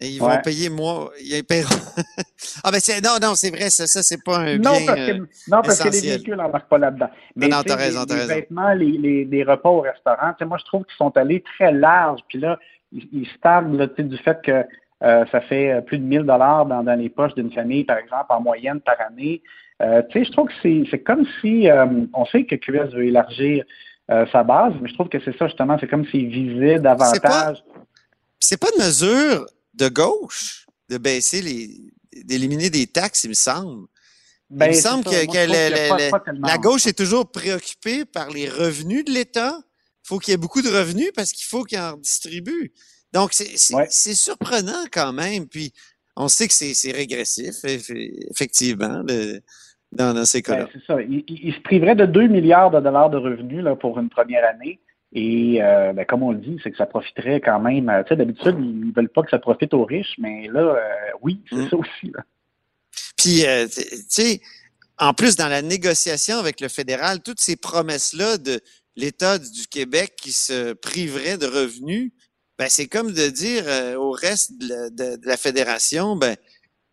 et 0.00 0.08
ils 0.08 0.18
vont 0.18 0.36
payer 0.42 0.68
moi. 0.70 1.12
Ils 1.20 1.44
paieront. 1.44 1.70
ah 2.64 2.70
ben 2.70 2.80
c'est 2.80 3.00
non, 3.00 3.16
non, 3.22 3.34
c'est 3.34 3.50
vrai, 3.50 3.70
ça, 3.70 3.86
ça 3.86 4.02
c'est 4.02 4.22
pas 4.22 4.38
un 4.38 4.58
non, 4.58 4.72
bien 4.72 4.86
parce 4.86 5.00
que, 5.00 5.12
Non, 5.48 5.62
parce 5.62 5.82
que 5.82 5.88
les 5.88 6.00
véhicules 6.00 6.34
n'embarquent 6.34 6.68
pas 6.68 6.78
là-dedans. 6.78 7.10
Mais 7.36 7.48
non, 7.48 7.62
t'as 7.64 7.76
raison, 7.76 8.04
t'as 8.04 8.14
raison. 8.14 8.28
Les 8.28 8.34
vêtements, 8.34 8.72
les, 8.72 8.92
les, 8.98 9.24
les, 9.24 9.44
repas 9.44 9.70
au 9.70 9.80
restaurant, 9.80 10.32
tu 10.32 10.38
sais, 10.40 10.44
moi 10.46 10.58
je 10.58 10.64
trouve 10.64 10.84
qu'ils 10.84 10.96
sont 10.96 11.16
allés 11.16 11.42
très 11.56 11.72
larges, 11.72 12.20
puis 12.28 12.38
là, 12.40 12.58
ils, 12.92 13.08
ils 13.12 13.28
là, 13.44 13.62
du 13.62 14.18
fait 14.18 14.40
que 14.42 14.64
euh, 15.04 15.24
ça 15.30 15.40
fait 15.42 15.70
euh, 15.70 15.80
plus 15.80 15.98
de 15.98 16.04
1000 16.04 16.22
dollars 16.22 16.66
dans, 16.66 16.82
dans 16.82 16.98
les 16.98 17.10
poches 17.10 17.34
d'une 17.34 17.52
famille, 17.52 17.84
par 17.84 17.98
exemple, 17.98 18.26
en 18.30 18.40
moyenne 18.40 18.80
par 18.80 18.96
année. 19.00 19.42
Euh, 19.82 20.02
tu 20.10 20.18
sais, 20.18 20.24
je 20.24 20.32
trouve 20.32 20.48
que 20.48 20.84
c'est 20.90 20.98
comme 21.00 21.26
si, 21.40 21.68
euh, 21.68 21.86
on 22.14 22.24
sait 22.26 22.44
que 22.44 22.54
QS 22.54 22.94
veut 22.94 23.06
élargir 23.06 23.64
sa 24.30 24.42
base, 24.42 24.74
mais 24.82 24.88
je 24.90 24.94
trouve 24.94 25.08
que 25.08 25.18
c'est 25.24 25.34
ça 25.38 25.46
justement, 25.46 25.78
c'est 25.80 25.88
comme 25.88 26.04
s'il 26.08 26.28
visait 26.28 26.78
davantage. 26.78 27.64
C'est 28.38 28.58
pas, 28.58 28.66
pas 28.66 28.72
une 28.76 28.84
mesure 28.84 29.46
de 29.72 29.88
gauche 29.88 30.66
de 30.90 30.98
baisser 30.98 31.40
les, 31.40 31.70
d'éliminer 32.22 32.68
des 32.68 32.86
taxes, 32.86 33.24
il 33.24 33.30
me 33.30 33.34
semble. 33.34 33.86
il 34.50 34.56
me 34.56 34.58
ben, 34.58 34.74
semble 34.74 35.04
que, 35.04 36.46
la, 36.46 36.58
gauche 36.58 36.86
est 36.86 36.96
toujours 36.96 37.30
préoccupée 37.30 38.04
par 38.04 38.28
les 38.28 38.46
revenus 38.46 39.06
de 39.06 39.10
l'État. 39.10 39.58
Il 40.04 40.08
faut 40.08 40.18
qu'il 40.18 40.32
y 40.32 40.34
ait 40.34 40.38
beaucoup 40.38 40.60
de 40.60 40.68
revenus 40.68 41.10
parce 41.16 41.32
qu'il 41.32 41.46
faut 41.46 41.64
qu'il 41.64 41.78
en 41.78 41.96
distribue. 41.96 42.74
Donc, 43.14 43.32
c'est 43.32 44.14
surprenant 44.14 44.84
quand 44.92 45.12
même. 45.12 45.46
Puis, 45.46 45.72
on 46.16 46.28
sait 46.28 46.48
que 46.48 46.52
c'est 46.52 46.92
régressif, 46.92 47.64
effectivement, 47.64 49.02
dans, 49.92 50.24
ces 50.24 50.42
cas-là. 50.42 50.64
Ben, 50.64 50.70
c'est 50.72 50.92
ça. 50.92 51.00
Il, 51.00 51.54
se 51.54 51.60
priverait 51.60 51.94
de 51.94 52.06
2 52.06 52.26
milliards 52.26 52.72
de 52.72 52.80
dollars 52.80 53.10
de 53.10 53.16
revenus 53.16 53.62
là, 53.62 53.76
pour 53.76 53.98
une 53.98 54.10
première 54.10 54.44
année. 54.48 54.80
Et 55.12 55.62
euh, 55.62 55.92
ben, 55.92 56.04
comme 56.04 56.24
on 56.24 56.32
le 56.32 56.38
dit, 56.38 56.58
c'est 56.62 56.72
que 56.72 56.76
ça 56.76 56.86
profiterait 56.86 57.40
quand 57.40 57.60
même. 57.60 57.86
Tu 58.02 58.08
sais, 58.08 58.16
d'habitude, 58.16 58.56
ils 58.58 58.88
ne 58.88 58.92
veulent 58.92 59.08
pas 59.08 59.22
que 59.22 59.30
ça 59.30 59.38
profite 59.38 59.72
aux 59.72 59.84
riches, 59.84 60.16
mais 60.18 60.48
là, 60.48 60.60
euh, 60.60 60.80
oui, 61.22 61.40
c'est 61.48 61.56
mm. 61.56 61.68
ça 61.70 61.76
aussi. 61.76 62.12
Puis, 63.16 63.46
euh, 63.46 63.68
tu 63.68 63.82
sais, 64.08 64.40
en 64.98 65.14
plus, 65.14 65.36
dans 65.36 65.48
la 65.48 65.62
négociation 65.62 66.36
avec 66.38 66.60
le 66.60 66.68
fédéral, 66.68 67.22
toutes 67.22 67.40
ces 67.40 67.54
promesses-là 67.54 68.38
de 68.38 68.60
l'État 68.96 69.38
du 69.38 69.66
Québec 69.70 70.14
qui 70.16 70.32
se 70.32 70.72
priverait 70.72 71.38
de 71.38 71.46
revenus, 71.46 72.12
ben, 72.58 72.68
c'est 72.68 72.86
comme 72.86 73.12
de 73.12 73.28
dire 73.28 73.64
euh, 73.66 73.96
au 73.96 74.12
reste 74.12 74.52
de 74.58 75.18
la, 75.24 75.36
fédération, 75.36 76.16
ben, 76.16 76.36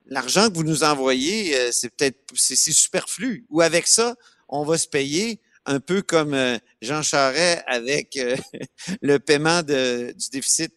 l'argent 0.08 0.50
que 0.50 0.56
vous 0.56 0.64
nous 0.64 0.84
envoyez, 0.84 1.56
euh, 1.56 1.70
c'est 1.72 1.90
peut-être 1.90 2.18
c'est 2.36 2.56
superflu. 2.56 3.46
Ou 3.50 3.62
avec 3.62 3.88
ça, 3.88 4.16
on 4.50 4.64
va 4.64 4.78
se 4.78 4.88
payer 4.88 5.40
un 5.68 5.80
peu 5.80 6.02
comme 6.02 6.34
euh, 6.34 6.58
Jean 6.82 7.04
Charest 7.04 7.64
avec 7.68 8.18
le 9.04 9.20
paiement 9.20 9.62
de, 9.62 10.12
du 10.18 10.30
déficit 10.32 10.74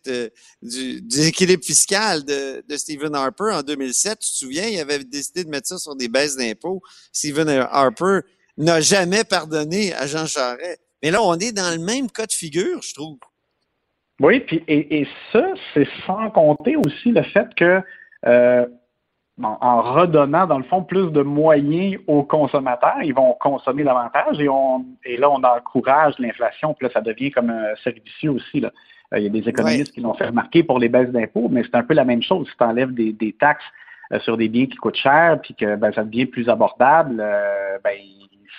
du, 0.60 1.00
du, 1.00 1.20
équilibre 1.22 1.64
fiscal 1.64 2.22
de, 2.22 2.62
de, 2.68 2.76
Stephen 2.76 3.14
Harper 3.14 3.52
en 3.54 3.62
2007. 3.62 4.18
Tu 4.18 4.30
te 4.30 4.36
souviens, 4.36 4.66
il 4.66 4.78
avait 4.78 5.02
décidé 5.02 5.44
de 5.44 5.48
mettre 5.48 5.68
ça 5.68 5.78
sur 5.78 5.96
des 5.96 6.08
baisses 6.08 6.36
d'impôts. 6.36 6.82
Stephen 7.10 7.48
Harper 7.48 8.20
n'a 8.58 8.82
jamais 8.82 9.24
pardonné 9.24 9.94
à 9.94 10.06
Jean 10.06 10.26
Charest. 10.26 10.78
Mais 11.02 11.10
là, 11.10 11.22
on 11.22 11.38
est 11.38 11.52
dans 11.52 11.70
le 11.70 11.82
même 11.82 12.10
cas 12.10 12.26
de 12.26 12.32
figure, 12.32 12.82
je 12.82 12.92
trouve. 12.92 13.18
Oui, 14.20 14.40
puis 14.40 14.62
et, 14.68 15.06
ça, 15.32 15.44
c'est 15.72 15.88
sans 16.06 16.30
compter 16.30 16.76
aussi 16.76 17.10
le 17.10 17.22
fait 17.22 17.52
que 17.56 17.82
euh, 18.26 18.66
en 19.42 19.82
redonnant, 19.82 20.46
dans 20.46 20.58
le 20.58 20.64
fond, 20.64 20.82
plus 20.84 21.10
de 21.10 21.22
moyens 21.22 21.96
aux 22.06 22.22
consommateurs, 22.22 23.02
ils 23.02 23.14
vont 23.14 23.32
consommer 23.40 23.82
davantage 23.82 24.40
et, 24.40 24.48
on, 24.48 24.84
et 25.04 25.16
là, 25.16 25.28
on 25.28 25.42
encourage 25.42 26.14
l'inflation, 26.20 26.74
puis 26.74 26.86
là, 26.86 26.92
ça 26.92 27.00
devient 27.00 27.32
comme 27.32 27.50
un 27.50 27.74
servicieux 27.82 28.30
aussi. 28.30 28.60
Là. 28.60 28.70
Euh, 29.12 29.18
il 29.18 29.24
y 29.24 29.26
a 29.26 29.30
des 29.30 29.48
économistes 29.48 29.92
qui 29.92 30.00
l'ont 30.00 30.14
fait 30.14 30.26
remarquer 30.26 30.62
pour 30.62 30.78
les 30.78 30.88
baisses 30.88 31.10
d'impôts, 31.10 31.48
mais 31.50 31.64
c'est 31.64 31.74
un 31.74 31.82
peu 31.82 31.94
la 31.94 32.04
même 32.04 32.22
chose. 32.22 32.48
Si 32.48 32.56
tu 32.56 32.64
enlèves 32.64 32.94
des, 32.94 33.12
des 33.12 33.32
taxes 33.32 33.64
euh, 34.12 34.20
sur 34.20 34.36
des 34.36 34.48
biens 34.48 34.66
qui 34.66 34.76
coûtent 34.76 34.96
cher, 34.96 35.40
puis 35.42 35.54
que 35.54 35.74
ben, 35.74 35.92
ça 35.92 36.04
devient 36.04 36.26
plus 36.26 36.48
abordable, 36.48 37.16
ben, 37.82 37.98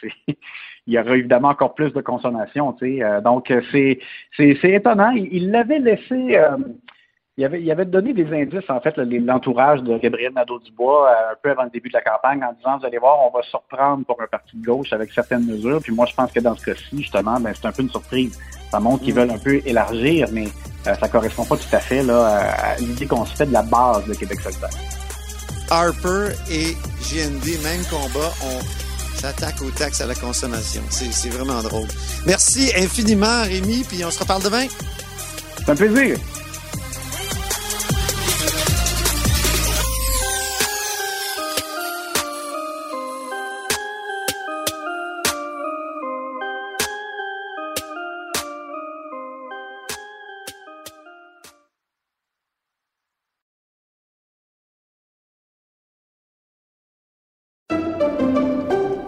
c'est 0.01 0.37
il 0.87 0.93
y 0.93 0.99
aurait 0.99 1.19
évidemment 1.19 1.49
encore 1.49 1.73
plus 1.73 1.91
de 1.91 2.01
consommation. 2.01 2.73
Tu 2.73 2.97
sais. 2.97 3.03
Euh, 3.03 3.21
donc, 3.21 3.49
euh, 3.49 3.61
c'est, 3.71 3.99
c'est, 4.37 4.57
c'est 4.61 4.71
étonnant. 4.73 5.11
Il 5.11 5.51
l'avait 5.51 5.79
laissé. 5.79 6.37
Euh, 6.37 6.57
il, 7.37 7.43
avait, 7.43 7.61
il 7.61 7.69
avait 7.69 7.85
donné 7.85 8.13
des 8.13 8.31
indices, 8.33 8.69
en 8.69 8.79
fait, 8.79 8.95
l'entourage 8.97 9.81
de 9.83 9.97
Gabriel 9.97 10.31
Nadeau-Dubois 10.33 11.11
un 11.31 11.35
peu 11.41 11.51
avant 11.51 11.63
le 11.63 11.69
début 11.69 11.89
de 11.89 11.95
la 11.95 12.01
campagne 12.01 12.41
en 12.41 12.53
disant, 12.53 12.77
vous 12.77 12.85
allez 12.85 12.97
voir, 12.97 13.17
on 13.27 13.35
va 13.35 13.43
surprendre 13.43 14.05
pour 14.05 14.21
un 14.21 14.27
parti 14.27 14.55
de 14.55 14.65
gauche 14.65 14.93
avec 14.93 15.11
certaines 15.11 15.45
mesures. 15.45 15.81
Puis 15.81 15.93
moi, 15.93 16.05
je 16.05 16.15
pense 16.15 16.31
que 16.31 16.39
dans 16.39 16.55
ce 16.55 16.63
cas-ci, 16.63 16.97
justement, 16.97 17.37
ben, 17.41 17.51
c'est 17.53 17.67
un 17.67 17.73
peu 17.73 17.81
une 17.81 17.89
surprise. 17.89 18.39
Ça 18.71 18.79
montre 18.79 19.03
qu'ils 19.03 19.15
veulent 19.15 19.31
un 19.31 19.37
peu 19.37 19.59
élargir, 19.65 20.27
mais 20.31 20.45
ça 20.83 21.09
correspond 21.09 21.43
pas 21.43 21.57
tout 21.57 21.75
à 21.75 21.79
fait 21.79 22.03
là, 22.03 22.39
à 22.57 22.77
l'idée 22.77 23.05
qu'on 23.05 23.25
se 23.25 23.35
fait 23.35 23.47
de 23.47 23.53
la 23.53 23.63
base 23.63 24.07
de 24.07 24.13
Québec 24.13 24.39
solidaire. 24.39 24.69
Harper 25.69 26.31
et 26.49 26.73
GND, 27.01 27.61
même 27.63 27.83
combat, 27.89 28.29
ont 28.45 28.84
s'attaque 29.25 29.59
aux 29.63 29.71
taxes 29.71 30.01
à 30.01 30.05
la 30.05 30.13
consommation. 30.13 30.83
C'est 30.91 31.29
vraiment 31.29 31.63
drôle. 31.63 31.87
Merci 32.27 32.71
infiniment, 32.77 33.41
Rémi, 33.41 33.83
puis 33.83 34.05
on 34.05 34.11
se 34.11 34.19
reparle 34.19 34.43
demain. 34.43 34.67
C'est 35.57 35.69
un 35.71 35.75
plaisir. 35.75 36.17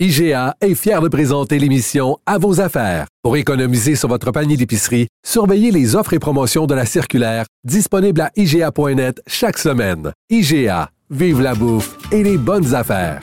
IGA 0.00 0.54
est 0.60 0.76
fier 0.76 1.00
de 1.00 1.08
présenter 1.08 1.58
l'émission 1.58 2.18
À 2.24 2.38
vos 2.38 2.60
affaires. 2.60 3.08
Pour 3.24 3.36
économiser 3.36 3.96
sur 3.96 4.08
votre 4.08 4.30
panier 4.30 4.56
d'épicerie, 4.56 5.08
surveillez 5.26 5.72
les 5.72 5.96
offres 5.96 6.12
et 6.12 6.20
promotions 6.20 6.66
de 6.66 6.74
la 6.74 6.86
circulaire 6.86 7.46
disponible 7.64 8.20
à 8.20 8.30
IGA.net 8.36 9.20
chaque 9.26 9.58
semaine. 9.58 10.12
IGA, 10.30 10.90
vive 11.10 11.40
la 11.40 11.56
bouffe 11.56 11.96
et 12.12 12.22
les 12.22 12.38
bonnes 12.38 12.76
affaires. 12.76 13.20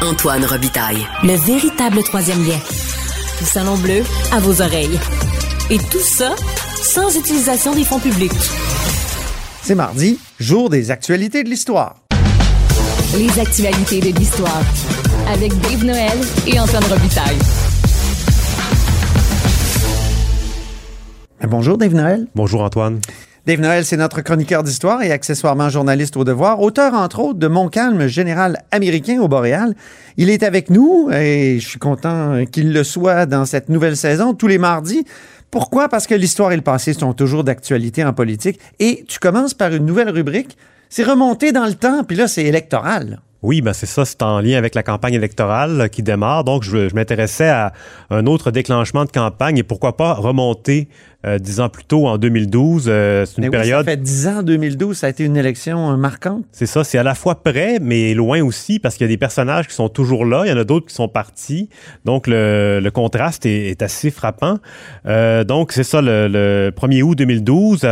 Antoine 0.00 0.44
Robitaille. 0.44 1.04
Le 1.24 1.34
véritable 1.34 2.04
troisième 2.04 2.46
lien. 2.46 2.60
Le 3.40 3.46
salon 3.46 3.76
bleu 3.78 4.04
à 4.30 4.38
vos 4.38 4.62
oreilles. 4.62 5.00
Et 5.70 5.78
tout 5.78 5.98
ça 5.98 6.36
sans 6.80 7.18
utilisation 7.18 7.74
des 7.74 7.82
fonds 7.82 7.98
publics. 7.98 8.30
C'est 9.66 9.74
mardi, 9.74 10.20
jour 10.38 10.70
des 10.70 10.92
actualités 10.92 11.42
de 11.42 11.48
l'histoire. 11.48 11.96
Les 13.18 13.40
actualités 13.40 13.98
de 13.98 14.16
l'histoire. 14.16 14.62
Avec 15.28 15.50
Dave 15.60 15.84
Noël 15.84 16.16
et 16.46 16.60
Antoine 16.60 16.84
Robitaille. 16.84 17.36
Bonjour 21.48 21.78
Dave 21.78 21.94
Noël. 21.94 22.28
Bonjour 22.36 22.62
Antoine. 22.62 23.00
Dave 23.44 23.58
Noël, 23.58 23.84
c'est 23.84 23.96
notre 23.96 24.20
chroniqueur 24.20 24.62
d'histoire 24.62 25.02
et 25.02 25.10
accessoirement 25.10 25.68
journaliste 25.68 26.16
au 26.16 26.22
devoir, 26.22 26.60
auteur 26.60 26.94
entre 26.94 27.18
autres 27.18 27.40
de 27.40 27.48
Montcalm, 27.48 28.06
général 28.06 28.62
américain 28.70 29.20
au 29.20 29.26
Boréal. 29.26 29.74
Il 30.16 30.30
est 30.30 30.44
avec 30.44 30.70
nous 30.70 31.10
et 31.12 31.58
je 31.58 31.66
suis 31.66 31.80
content 31.80 32.44
qu'il 32.52 32.72
le 32.72 32.84
soit 32.84 33.26
dans 33.26 33.44
cette 33.44 33.68
nouvelle 33.68 33.96
saison 33.96 34.32
tous 34.32 34.46
les 34.46 34.58
mardis. 34.58 35.04
Pourquoi? 35.56 35.88
Parce 35.88 36.06
que 36.06 36.14
l'histoire 36.14 36.52
et 36.52 36.56
le 36.56 36.60
passé 36.60 36.92
sont 36.92 37.14
toujours 37.14 37.42
d'actualité 37.42 38.04
en 38.04 38.12
politique. 38.12 38.60
Et 38.78 39.06
tu 39.08 39.18
commences 39.18 39.54
par 39.54 39.72
une 39.72 39.86
nouvelle 39.86 40.10
rubrique. 40.10 40.54
C'est 40.90 41.02
remonté 41.02 41.50
dans 41.50 41.64
le 41.64 41.72
temps, 41.72 42.04
puis 42.04 42.14
là, 42.14 42.28
c'est 42.28 42.44
électoral. 42.44 43.22
Oui, 43.46 43.60
ben 43.60 43.72
c'est 43.72 43.86
ça, 43.86 44.04
c'est 44.04 44.22
en 44.22 44.40
lien 44.40 44.58
avec 44.58 44.74
la 44.74 44.82
campagne 44.82 45.14
électorale 45.14 45.88
qui 45.88 46.02
démarre. 46.02 46.42
Donc, 46.42 46.64
je, 46.64 46.92
m'intéressais 46.92 47.48
à 47.48 47.72
un 48.10 48.26
autre 48.26 48.50
déclenchement 48.50 49.04
de 49.04 49.10
campagne 49.12 49.56
et 49.56 49.62
pourquoi 49.62 49.96
pas 49.96 50.14
remonter 50.14 50.88
euh, 51.24 51.38
dix 51.38 51.60
ans 51.60 51.68
plus 51.68 51.84
tôt, 51.84 52.08
en 52.08 52.18
2012. 52.18 52.86
Euh, 52.88 53.24
c'est 53.24 53.40
une 53.40 53.50
période. 53.50 53.84
ça 53.84 53.92
fait 53.92 54.02
dix 54.02 54.26
ans, 54.26 54.42
2012, 54.42 54.96
ça 54.96 55.06
a 55.06 55.10
été 55.10 55.22
une 55.22 55.36
élection 55.36 55.92
euh, 55.92 55.96
marquante. 55.96 56.42
C'est 56.50 56.66
ça, 56.66 56.82
c'est 56.82 56.98
à 56.98 57.04
la 57.04 57.14
fois 57.14 57.40
près, 57.40 57.78
mais 57.80 58.14
loin 58.14 58.42
aussi, 58.42 58.80
parce 58.80 58.96
qu'il 58.96 59.04
y 59.04 59.08
a 59.08 59.12
des 59.12 59.16
personnages 59.16 59.68
qui 59.68 59.74
sont 59.74 59.88
toujours 59.90 60.24
là, 60.24 60.42
il 60.44 60.48
y 60.50 60.52
en 60.52 60.58
a 60.58 60.64
d'autres 60.64 60.86
qui 60.86 60.94
sont 60.96 61.08
partis. 61.08 61.68
Donc, 62.04 62.26
le, 62.26 62.90
contraste 62.92 63.46
est, 63.46 63.80
assez 63.80 64.10
frappant. 64.10 64.58
donc, 65.44 65.70
c'est 65.70 65.84
ça, 65.84 66.02
le, 66.02 66.26
le 66.26 66.72
1er 66.76 67.02
août 67.02 67.14
2012 67.14 67.86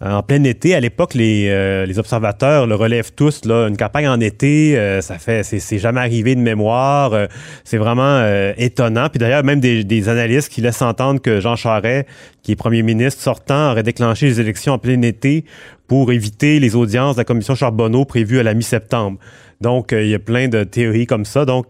en 0.00 0.22
plein 0.22 0.42
été. 0.44 0.74
À 0.74 0.80
l'époque, 0.80 1.14
les, 1.14 1.48
euh, 1.48 1.84
les, 1.84 1.98
observateurs 1.98 2.66
le 2.66 2.74
relèvent 2.76 3.12
tous. 3.12 3.44
Là, 3.44 3.66
une 3.66 3.76
campagne 3.76 4.08
en 4.08 4.20
été, 4.20 4.78
euh, 4.78 5.00
ça 5.00 5.18
fait, 5.18 5.42
c'est 5.42 5.78
jamais 5.78 6.00
arrivé 6.00 6.36
de 6.36 6.40
mémoire. 6.40 7.12
Euh, 7.14 7.26
c'est 7.64 7.78
vraiment 7.78 8.22
étonnant. 8.56 9.08
Puis 9.08 9.18
d'ailleurs, 9.18 9.44
même 9.44 9.60
des, 9.60 10.08
analystes 10.08 10.50
qui 10.50 10.60
laissent 10.60 10.82
entendre 10.82 11.20
que 11.20 11.40
Jean 11.40 11.56
Charest, 11.56 12.06
qui 12.42 12.52
est 12.52 12.56
premier 12.56 12.82
ministre 12.82 13.20
sortant, 13.20 13.72
aurait 13.72 13.82
déclenché 13.82 14.26
les 14.26 14.40
élections 14.40 14.74
en 14.74 14.78
plein 14.78 15.02
été 15.02 15.44
pour 15.88 16.12
éviter 16.12 16.60
les 16.60 16.76
audiences 16.76 17.16
de 17.16 17.20
la 17.20 17.24
commission 17.24 17.54
Charbonneau 17.54 18.04
prévues 18.04 18.38
à 18.38 18.42
la 18.42 18.54
mi-septembre. 18.54 19.18
Donc, 19.60 19.88
il 19.90 20.06
y 20.06 20.14
a 20.14 20.20
plein 20.20 20.46
de 20.46 20.62
théories 20.62 21.06
comme 21.06 21.24
ça. 21.24 21.44
Donc, 21.44 21.66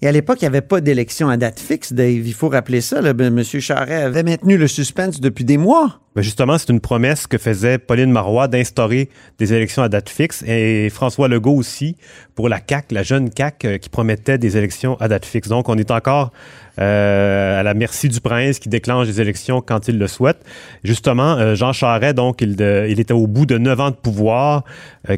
Et 0.00 0.06
à 0.06 0.12
l'époque, 0.12 0.38
il 0.40 0.44
n'y 0.44 0.48
avait 0.48 0.60
pas 0.60 0.80
d'élection 0.80 1.28
à 1.28 1.36
date 1.36 1.58
fixe, 1.58 1.92
Dave. 1.92 2.24
Il 2.24 2.34
faut 2.34 2.48
rappeler 2.48 2.80
ça. 2.80 3.00
Là. 3.00 3.10
M. 3.10 3.42
Charest 3.42 3.90
avait 3.90 4.22
maintenu 4.22 4.56
le 4.56 4.68
suspense 4.68 5.20
depuis 5.20 5.44
des 5.44 5.56
mois. 5.56 6.00
Ben 6.14 6.20
justement, 6.20 6.58
c'est 6.58 6.68
une 6.68 6.80
promesse 6.80 7.26
que 7.26 7.38
faisait 7.38 7.78
Pauline 7.78 8.10
Marois 8.10 8.46
d'instaurer 8.46 9.08
des 9.38 9.54
élections 9.54 9.82
à 9.82 9.88
date 9.88 10.10
fixe 10.10 10.42
et 10.46 10.90
François 10.90 11.26
Legault 11.26 11.54
aussi 11.54 11.96
pour 12.34 12.50
la 12.50 12.60
CAC, 12.60 12.92
la 12.92 13.02
jeune 13.02 13.30
CAC 13.30 13.64
euh, 13.64 13.78
qui 13.78 13.88
promettait 13.88 14.36
des 14.36 14.58
élections 14.58 14.96
à 15.00 15.08
date 15.08 15.24
fixe. 15.24 15.48
Donc, 15.48 15.70
on 15.70 15.76
est 15.76 15.90
encore 15.90 16.30
euh, 16.78 17.60
à 17.60 17.62
la 17.62 17.74
merci 17.74 18.08
du 18.08 18.20
prince 18.20 18.58
qui 18.58 18.68
déclenche 18.70 19.06
des 19.06 19.20
élections 19.20 19.60
quand 19.60 19.88
il 19.88 19.98
le 19.98 20.06
souhaite. 20.06 20.38
Justement, 20.84 21.36
euh, 21.36 21.54
Jean 21.54 21.72
Charest, 21.72 22.14
donc, 22.14 22.42
il, 22.42 22.60
était 22.60 23.12
au 23.12 23.26
bout 23.26 23.46
de 23.46 23.56
neuf 23.56 23.80
ans 23.80 23.90
de 23.90 23.96
pouvoir 23.96 24.64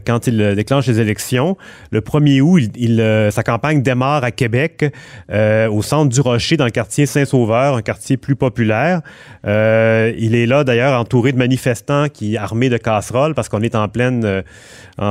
quand 0.07 0.27
il 0.27 0.55
déclenche 0.55 0.87
les 0.87 1.01
élections. 1.01 1.57
Le 1.91 2.01
1er 2.01 2.41
août, 2.41 3.33
sa 3.33 3.43
campagne 3.43 3.83
démarre 3.83 4.25
à 4.25 4.31
Québec, 4.31 4.93
au 5.31 5.83
centre 5.83 6.09
du 6.09 6.21
Rocher, 6.21 6.57
dans 6.57 6.65
le 6.65 6.71
quartier 6.71 7.05
Saint-Sauveur, 7.05 7.77
un 7.77 7.83
quartier 7.83 8.17
plus 8.17 8.35
populaire. 8.35 9.03
il 9.45 10.35
est 10.35 10.47
là, 10.47 10.65
d'ailleurs, 10.65 10.84
entouré 10.93 11.33
de 11.33 11.39
manifestants 11.39 12.09
qui 12.09 12.37
armés 12.37 12.69
de 12.69 12.77
casseroles 12.77 13.35
parce 13.35 13.49
qu'on 13.49 13.63
est 13.63 13.75
en 13.75 13.89
pleine, 13.89 14.43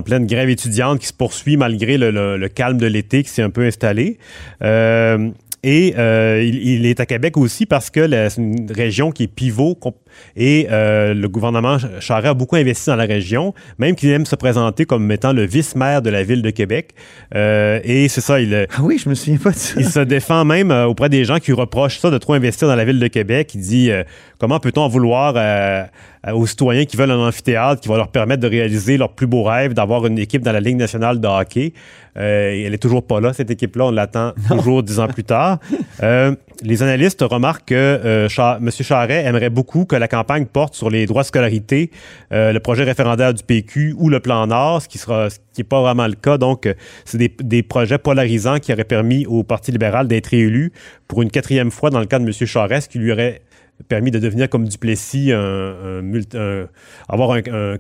pleine 0.06 0.28
grève 0.28 0.50
étudiante 0.50 1.00
qui 1.00 1.08
se 1.08 1.14
poursuit 1.14 1.58
malgré 1.58 1.98
le, 1.98 2.48
calme 2.48 2.78
de 2.78 2.88
l'été 2.88 3.24
qui 3.24 3.30
s'est 3.30 3.42
un 3.42 3.50
peu 3.50 3.66
installé. 3.66 4.18
Et 5.64 5.96
euh, 5.98 6.44
il, 6.44 6.86
est 6.86 7.00
à 7.00 7.06
Québec 7.06 7.38
aussi 7.38 7.66
parce 7.66 7.90
que 7.90 8.06
c'est 8.30 8.42
une 8.42 8.70
région 8.70 9.12
qui 9.12 9.24
est 9.24 9.28
pivot 9.28 9.76
et 10.36 10.68
euh, 10.72 11.14
le 11.14 11.30
gouvernement 11.30 11.78
Charest 12.00 12.28
a 12.28 12.34
beaucoup 12.34 12.56
investi 12.56 12.90
dans 12.90 12.96
la 12.96 13.06
région, 13.06 13.54
même 13.78 13.96
qu'il 13.96 14.10
aime 14.12 14.26
se 14.26 14.36
présenter 14.36 14.86
comme 14.86 15.12
étant 15.12 15.34
le 15.34 15.46
vice-maire 15.46 16.02
de 16.02 16.10
la 16.10 16.24
ville 16.24 16.42
de 16.42 16.50
Québec. 16.50 16.92
Euh, 17.36 17.80
et 17.84 18.08
c'est 18.08 18.22
ça, 18.22 18.40
il... 18.40 18.68
Ah 18.76 18.82
oui, 18.82 18.98
je 18.98 19.10
me 19.10 19.16
souviens 19.16 19.38
pas 19.38 19.52
de 19.52 19.56
ça. 19.56 19.76
Il 19.78 19.86
se 19.86 20.00
défend 20.00 20.46
même 20.46 20.72
auprès 20.72 21.10
des 21.10 21.26
gens 21.26 21.40
qui 21.40 21.52
reprochent 21.52 22.00
ça 22.00 22.10
de 22.10 22.18
trop 22.18 22.34
investir 22.34 22.68
dans 22.68 22.76
la 22.76 22.86
ville 22.86 23.00
de 23.00 23.08
Québec. 23.08 23.52
Il 23.56 23.62
dit 23.62 23.92
comment 24.40 24.60
peut-on 24.60 24.82
en 24.82 24.88
vouloir 24.90 25.36
aux 26.32 26.48
citoyens 26.48 26.86
qui 26.86 26.98
veulent 26.98 27.12
un 27.12 27.28
amphithéâtre 27.28 27.82
qui 27.82 27.90
va 27.90 27.98
leur 27.98 28.10
permettre 28.10 28.42
de 28.42 28.48
réaliser 28.48 28.98
leur 28.98 29.14
plus 29.14 29.28
beau 29.28 29.44
rêve, 29.44 29.74
d'avoir 29.74 30.06
une 30.06 30.18
équipe 30.20 30.42
dans 30.42 30.52
la 30.52 30.62
Ligue 30.62 30.78
nationale 30.78 31.20
de 31.20 31.28
hockey? 31.28 31.74
Euh, 32.18 32.66
elle 32.66 32.74
est 32.74 32.82
toujours 32.82 33.06
pas 33.06 33.20
là, 33.20 33.34
cette 33.34 33.50
équipe-là. 33.50 33.86
On 33.86 33.92
l'attend 33.92 34.34
toujours 34.48 34.84
dix 34.84 35.00
ans 35.00 35.08
plus 35.08 35.24
tard. 35.24 35.60
Euh, 36.02 36.36
les 36.64 36.82
analystes 36.82 37.22
remarquent 37.22 37.68
que 37.68 37.76
euh, 37.76 38.28
M. 38.38 38.72
Charret 38.72 39.24
aimerait 39.24 39.50
beaucoup 39.50 39.86
que 39.86 39.96
la 40.04 40.08
campagne 40.08 40.46
porte 40.46 40.76
sur 40.76 40.90
les 40.90 41.06
droits 41.06 41.24
de 41.24 41.28
scolarité, 41.28 41.92
le 42.32 42.58
projet 42.60 42.84
référendaire 42.84 43.34
du 43.34 43.44
PQ 43.44 43.96
ou 43.98 44.10
le 44.10 44.20
plan 44.20 44.48
Nord, 44.48 44.82
ce 44.82 44.88
qui 44.88 44.98
sera 44.98 45.30
ce 45.30 45.38
qui 45.38 45.62
n'est 45.62 45.64
pas 45.64 45.82
vraiment 45.82 46.08
le 46.08 46.14
cas. 46.14 46.38
Donc, 46.38 46.68
c'est 47.06 47.18
des, 47.18 47.34
des, 47.40 47.64
projets 47.64 47.98
polarisants 47.98 48.60
qui 48.60 48.74
auraient 48.74 48.84
permis 48.84 49.26
au 49.26 49.44
Parti 49.44 49.72
libéral 49.72 50.08
d'être 50.08 50.28
réélu 50.28 50.72
pour 51.08 51.22
une 51.22 51.32
quatrième 51.32 51.72
fois 51.72 51.90
dans 51.90 52.00
le 52.00 52.06
cas 52.06 52.20
de 52.20 52.26
M. 52.26 52.32
Charest, 52.32 52.92
qui 52.92 53.00
lui 53.00 53.12
aurait 53.12 53.42
permis 53.88 54.12
de 54.12 54.20
devenir 54.20 54.50
comme 54.50 54.68
Duplessis, 54.68 55.32
un, 55.32 56.02
avoir 57.10 57.32
un, 57.32 57.78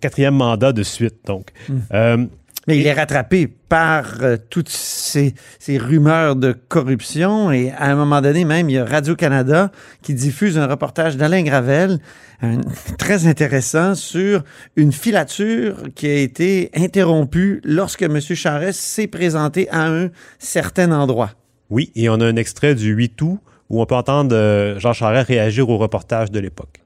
quatrième 0.00 0.34
mandat 0.34 0.72
de 0.72 0.82
suite. 0.82 1.16
Donc, 1.26 1.50
hmm. 1.68 2.26
Mais 2.68 2.76
il 2.76 2.86
est 2.86 2.92
rattrapé 2.92 3.46
par 3.46 4.18
euh, 4.20 4.36
toutes 4.50 4.68
ces, 4.68 5.32
rumeurs 5.68 6.36
de 6.36 6.52
corruption 6.52 7.50
et 7.50 7.70
à 7.70 7.90
un 7.90 7.94
moment 7.94 8.20
donné 8.20 8.44
même, 8.44 8.68
il 8.68 8.74
y 8.74 8.78
a 8.78 8.84
Radio-Canada 8.84 9.72
qui 10.02 10.12
diffuse 10.12 10.58
un 10.58 10.66
reportage 10.66 11.16
d'Alain 11.16 11.42
Gravel, 11.42 11.98
très 12.98 13.26
intéressant, 13.26 13.94
sur 13.94 14.44
une 14.76 14.92
filature 14.92 15.76
qui 15.94 16.08
a 16.08 16.16
été 16.16 16.70
interrompue 16.76 17.62
lorsque 17.64 18.02
M. 18.02 18.20
Charest 18.20 18.78
s'est 18.78 19.06
présenté 19.06 19.70
à 19.70 19.86
un 19.86 20.10
certain 20.38 20.92
endroit. 20.92 21.30
Oui, 21.70 21.90
et 21.96 22.10
on 22.10 22.20
a 22.20 22.26
un 22.26 22.36
extrait 22.36 22.74
du 22.74 22.92
8 22.92 23.22
août 23.22 23.38
où 23.70 23.80
on 23.80 23.86
peut 23.86 23.94
entendre 23.94 24.36
euh, 24.36 24.78
Jean 24.78 24.92
Charest 24.92 25.28
réagir 25.28 25.70
au 25.70 25.78
reportage 25.78 26.30
de 26.30 26.38
l'époque. 26.38 26.82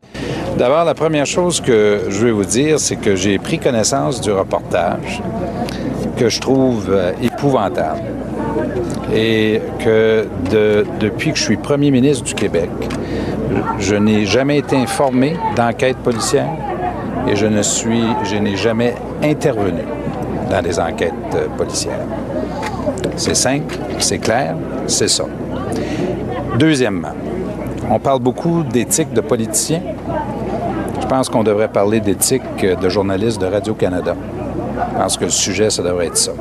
D'abord, 0.59 0.85
la 0.85 0.95
première 0.95 1.27
chose 1.27 1.61
que 1.61 2.03
je 2.09 2.27
vais 2.27 2.31
vous 2.31 2.45
dire, 2.45 2.79
c'est 2.79 2.97
que 2.97 3.17
j'ai 3.17 3.39
pris 3.39 3.59
connaissance 3.59 4.21
du 4.21 4.31
reportage 4.31 5.21
que 6.23 6.29
je 6.29 6.41
trouve 6.41 6.87
euh, 6.89 7.11
épouvantable 7.21 8.01
et 9.13 9.61
que 9.81 10.25
depuis 11.01 11.33
que 11.33 11.37
je 11.37 11.43
suis 11.43 11.57
premier 11.57 11.91
ministre 11.91 12.23
du 12.23 12.35
Québec, 12.35 12.71
je 13.81 13.97
n'ai 13.97 14.25
jamais 14.25 14.59
été 14.59 14.77
informé 14.77 15.37
d'enquête 15.57 15.97
policière 15.97 16.49
et 17.29 17.35
je 17.35 17.47
ne 17.47 17.61
suis, 17.63 18.05
je 18.23 18.37
n'ai 18.37 18.55
jamais 18.55 18.95
intervenu 19.21 19.83
dans 20.49 20.63
des 20.63 20.79
enquêtes 20.79 21.13
euh, 21.35 21.49
policières. 21.59 22.07
C'est 23.17 23.35
simple, 23.35 23.75
c'est 23.99 24.19
clair, 24.19 24.55
c'est 24.87 25.09
ça. 25.09 25.25
Deuxièmement, 26.57 27.17
on 27.91 27.99
parle 27.99 28.21
beaucoup 28.21 28.63
d'éthique 28.63 29.13
de 29.13 29.23
politiciens 29.23 29.83
pense 31.13 31.29
qu'on 31.29 31.43
devrait 31.43 31.69
parler 31.69 32.01
d'éthique 32.01 32.65
de 32.65 32.89
journalistes 32.89 33.39
de 33.39 33.45
Radio-Canada. 33.45 34.17
Je 34.93 34.99
pense 34.99 35.17
que 35.17 35.25
le 35.25 35.31
sujet, 35.31 35.71
ça 35.71 35.83
devrait 35.83 36.09
être 36.09 36.19
ça 36.19 36.33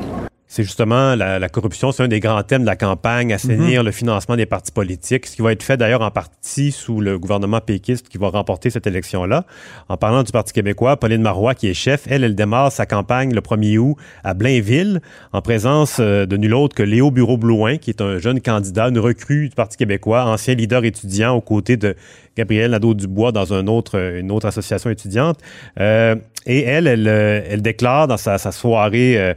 c'est 0.52 0.64
justement 0.64 1.16
la, 1.16 1.48
corruption, 1.48 1.94
c'est 1.94 2.04
un 2.04 2.10
des 2.10 2.20
grands 2.20 2.44
thèmes 2.44 2.64
de 2.64 2.68
la 2.68 2.76
campagne, 2.76 3.32
assainir 3.32 3.80
mhm. 3.80 3.86
le 3.86 3.92
financement 3.94 4.36
des 4.36 4.46
partis 4.46 4.74
politiques, 4.74 5.26
ce 5.28 5.38
qui 5.38 5.42
va 5.42 5.54
être 5.54 5.64
fait 5.64 5.78
d'ailleurs 5.78 6.02
en 6.02 6.12
partie 6.12 6.74
sous 6.74 7.00
le 7.00 7.18
gouvernement 7.18 7.62
péquiste 7.62 8.10
qui 8.10 8.18
va 8.18 8.28
remporter 8.28 8.70
cette 8.70 8.86
élection-là. 8.86 9.46
En 9.88 9.96
parlant 9.96 10.24
du 10.24 10.34
Parti 10.34 10.52
québécois, 10.52 10.98
Pauline 10.98 11.22
Marois, 11.22 11.56
qui 11.56 11.70
est 11.70 11.74
chef, 11.74 12.04
elle, 12.10 12.26
elle 12.26 12.36
démarre 12.36 12.70
sa 12.70 12.86
campagne 12.86 13.34
le 13.34 13.40
1er 13.40 13.78
août 13.78 13.96
à 14.26 14.34
Blainville, 14.34 15.00
en 15.32 15.42
présence 15.42 16.00
euh, 16.02 16.26
de 16.26 16.36
nul 16.36 16.54
autre 16.54 16.76
que 16.76 16.84
Léo 16.84 17.12
Bureau-Blouin, 17.12 17.78
qui 17.78 17.90
est 17.90 18.02
un 18.02 18.18
jeune 18.18 18.42
candidat, 18.42 18.90
une 18.90 19.00
recrue 19.00 19.48
du 19.48 19.56
Parti 19.56 19.78
québécois, 19.78 20.26
ancien 20.26 20.56
leader 20.56 20.84
étudiant 20.84 21.34
aux 21.34 21.40
côtés 21.40 21.78
de 21.78 21.96
Gabriel 22.38 22.72
Nadeau-Dubois 22.72 23.32
dans 23.32 23.54
une 23.54 23.70
autre 23.70 24.46
association 24.46 24.90
étudiante. 24.90 25.40
Euh, 25.80 26.16
et 26.46 26.64
elle, 26.64 26.88
elle, 26.88 27.08
euh, 27.08 27.42
elle, 27.50 27.62
déclare 27.62 28.08
dans 28.08 28.18
sa, 28.18 28.38
soirée... 28.52 29.18
Euh, 29.18 29.34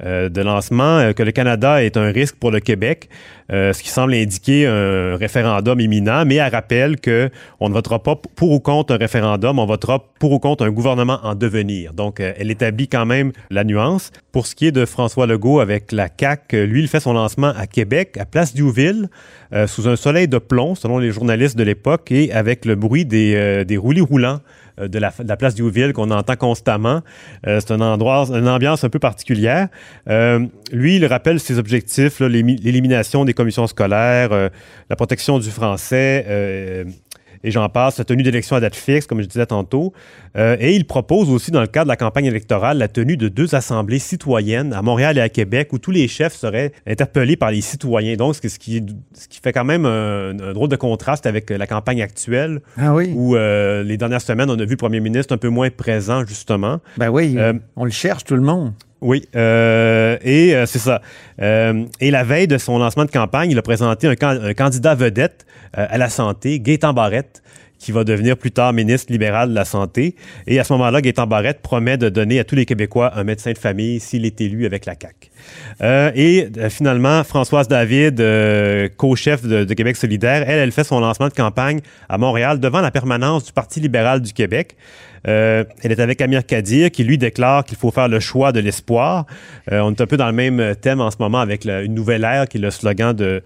de 0.00 0.42
lancement 0.42 1.12
que 1.12 1.24
le 1.24 1.32
Canada 1.32 1.82
est 1.82 1.96
un 1.96 2.12
risque 2.12 2.36
pour 2.36 2.52
le 2.52 2.60
Québec, 2.60 3.08
ce 3.50 3.82
qui 3.82 3.88
semble 3.88 4.14
indiquer 4.14 4.64
un 4.64 5.16
référendum 5.16 5.80
imminent, 5.80 6.24
mais 6.24 6.36
elle 6.36 6.52
rappelle 6.52 7.00
que 7.00 7.30
on 7.58 7.68
ne 7.68 7.74
votera 7.74 8.00
pas 8.00 8.14
pour 8.14 8.52
ou 8.52 8.60
contre 8.60 8.94
un 8.94 8.96
référendum, 8.96 9.58
on 9.58 9.66
votera 9.66 10.04
pour 10.20 10.30
ou 10.30 10.38
contre 10.38 10.64
un 10.64 10.70
gouvernement 10.70 11.18
en 11.24 11.34
devenir. 11.34 11.94
Donc, 11.94 12.20
elle 12.20 12.52
établit 12.52 12.86
quand 12.86 13.06
même 13.06 13.32
la 13.50 13.64
nuance. 13.64 14.12
Pour 14.30 14.46
ce 14.46 14.54
qui 14.54 14.68
est 14.68 14.72
de 14.72 14.84
François 14.84 15.26
Legault 15.26 15.58
avec 15.58 15.90
la 15.90 16.08
CAC, 16.08 16.52
lui, 16.52 16.82
il 16.82 16.86
fait 16.86 17.00
son 17.00 17.14
lancement 17.14 17.52
à 17.56 17.66
Québec, 17.66 18.18
à 18.20 18.24
Place 18.24 18.54
Diouville, 18.54 19.08
sous 19.66 19.88
un 19.88 19.96
soleil 19.96 20.28
de 20.28 20.38
plomb, 20.38 20.76
selon 20.76 20.98
les 20.98 21.10
journalistes 21.10 21.58
de 21.58 21.64
l'époque, 21.64 22.12
et 22.12 22.30
avec 22.38 22.64
le 22.64 22.74
bruit 22.74 23.04
des, 23.04 23.64
des 23.66 23.76
roulis 23.76 24.00
roulants 24.00 24.40
euh, 24.80 24.88
de 24.88 24.98
la, 24.98 25.10
place 25.36 25.54
Diouville 25.54 25.92
qu'on 25.92 26.10
entend 26.10 26.36
constamment. 26.36 27.02
Euh, 27.46 27.60
c'est 27.60 27.72
un 27.72 27.80
endroit, 27.80 28.26
une 28.28 28.48
ambiance 28.48 28.84
un 28.84 28.88
peu 28.88 28.98
particulière. 28.98 29.68
Euh, 30.08 30.46
lui, 30.72 30.96
il 30.96 31.06
rappelle 31.06 31.40
ses 31.40 31.58
objectifs, 31.58 32.20
l'élimination 32.20 33.24
des 33.24 33.34
commissions 33.34 33.66
scolaires, 33.66 34.50
la 34.90 34.96
protection 34.96 35.38
du 35.38 35.50
français 35.50 36.86
et 37.44 37.50
j'en 37.50 37.68
passe, 37.68 37.98
la 37.98 38.04
tenue 38.04 38.22
d'élection 38.22 38.56
à 38.56 38.60
date 38.60 38.74
fixe, 38.74 39.06
comme 39.06 39.20
je 39.20 39.26
disais 39.26 39.46
tantôt. 39.46 39.92
Euh, 40.36 40.56
et 40.60 40.74
il 40.74 40.86
propose 40.86 41.30
aussi, 41.30 41.50
dans 41.50 41.60
le 41.60 41.66
cadre 41.66 41.86
de 41.86 41.90
la 41.90 41.96
campagne 41.96 42.26
électorale, 42.26 42.78
la 42.78 42.88
tenue 42.88 43.16
de 43.16 43.28
deux 43.28 43.54
assemblées 43.54 43.98
citoyennes 43.98 44.72
à 44.72 44.82
Montréal 44.82 45.18
et 45.18 45.20
à 45.20 45.28
Québec, 45.28 45.72
où 45.72 45.78
tous 45.78 45.90
les 45.90 46.08
chefs 46.08 46.34
seraient 46.34 46.72
interpellés 46.86 47.36
par 47.36 47.50
les 47.50 47.60
citoyens. 47.60 48.16
Donc, 48.16 48.34
ce 48.34 48.58
qui, 48.58 48.84
ce 49.12 49.28
qui 49.28 49.40
fait 49.42 49.52
quand 49.52 49.64
même 49.64 49.86
un, 49.86 50.34
drôle 50.52 50.68
de 50.68 50.76
contraste 50.76 51.26
avec 51.26 51.50
la 51.50 51.66
campagne 51.66 52.02
actuelle, 52.02 52.60
ah 52.76 52.94
oui. 52.94 53.12
où 53.14 53.36
euh, 53.36 53.82
les 53.82 53.96
dernières 53.96 54.20
semaines, 54.20 54.50
on 54.50 54.58
a 54.58 54.64
vu 54.64 54.70
le 54.70 54.76
premier 54.76 55.00
ministre 55.00 55.34
un 55.34 55.38
peu 55.38 55.48
moins 55.48 55.70
présent, 55.70 56.24
justement. 56.26 56.80
Ben 56.96 57.08
oui, 57.08 57.34
euh, 57.36 57.54
on 57.76 57.84
le 57.84 57.90
cherche, 57.90 58.24
tout 58.24 58.34
le 58.34 58.42
monde. 58.42 58.72
Oui, 59.00 59.28
et 59.32 60.54
c'est 60.66 60.78
ça. 60.78 61.00
et 61.38 62.10
la 62.10 62.24
veille 62.24 62.48
de 62.48 62.58
son 62.58 62.78
lancement 62.78 63.04
de 63.04 63.10
campagne, 63.10 63.50
il 63.50 63.58
a 63.58 63.62
présenté 63.62 64.08
un 64.08 64.54
candidat 64.54 64.94
vedette 64.94 65.46
euh, 65.76 65.86
à 65.88 65.98
la 65.98 66.08
santé, 66.08 66.60
Gaétan 66.60 66.92
Barrette, 66.92 67.42
qui 67.78 67.92
va 67.92 68.04
devenir 68.04 68.36
plus 68.36 68.50
tard 68.50 68.72
ministre 68.72 69.12
libéral 69.12 69.50
de 69.50 69.54
la 69.54 69.64
Santé. 69.64 70.14
Et 70.46 70.58
à 70.58 70.64
ce 70.64 70.72
moment-là, 70.74 71.00
Gaétan 71.00 71.26
Barrette 71.26 71.60
promet 71.60 71.96
de 71.96 72.08
donner 72.08 72.38
à 72.38 72.44
tous 72.44 72.54
les 72.54 72.66
Québécois 72.66 73.12
un 73.16 73.24
médecin 73.24 73.52
de 73.52 73.58
famille 73.58 74.00
s'il 74.00 74.24
est 74.24 74.40
élu 74.40 74.66
avec 74.66 74.86
la 74.86 74.94
CAQ. 75.00 75.30
Euh, 75.82 76.10
et 76.14 76.48
euh, 76.58 76.70
finalement, 76.70 77.22
Françoise 77.24 77.68
David, 77.68 78.16
co-chef 78.96 79.42
de, 79.42 79.74
Québec 79.74 79.96
solidaire, 79.96 80.44
elle, 80.48 80.58
elle 80.58 80.72
fait 80.72 80.84
son 80.84 81.00
lancement 81.00 81.28
de 81.28 81.34
campagne 81.34 81.80
à 82.08 82.18
Montréal 82.18 82.58
devant 82.58 82.80
la 82.80 82.90
permanence 82.90 83.44
du 83.44 83.52
Parti 83.52 83.80
libéral 83.80 84.20
du 84.20 84.32
Québec. 84.32 84.76
elle 85.24 85.66
est 85.82 86.00
avec 86.00 86.20
Amir 86.20 86.44
Kadir 86.44 86.90
qui 86.90 87.04
lui 87.04 87.18
déclare 87.18 87.64
qu'il 87.64 87.76
faut 87.76 87.90
faire 87.90 88.08
le 88.08 88.20
choix 88.20 88.50
de 88.52 88.60
l'espoir. 88.60 89.26
on 89.70 89.92
est 89.92 90.00
un 90.00 90.06
peu 90.06 90.16
dans 90.16 90.26
le 90.26 90.32
même 90.32 90.74
thème 90.80 91.00
en 91.00 91.10
ce 91.10 91.16
moment 91.20 91.38
avec 91.38 91.64
une 91.64 91.94
nouvelle 91.94 92.24
ère 92.24 92.48
qui 92.48 92.58
est 92.58 92.60
le 92.60 92.70
slogan 92.70 93.14
de 93.14 93.42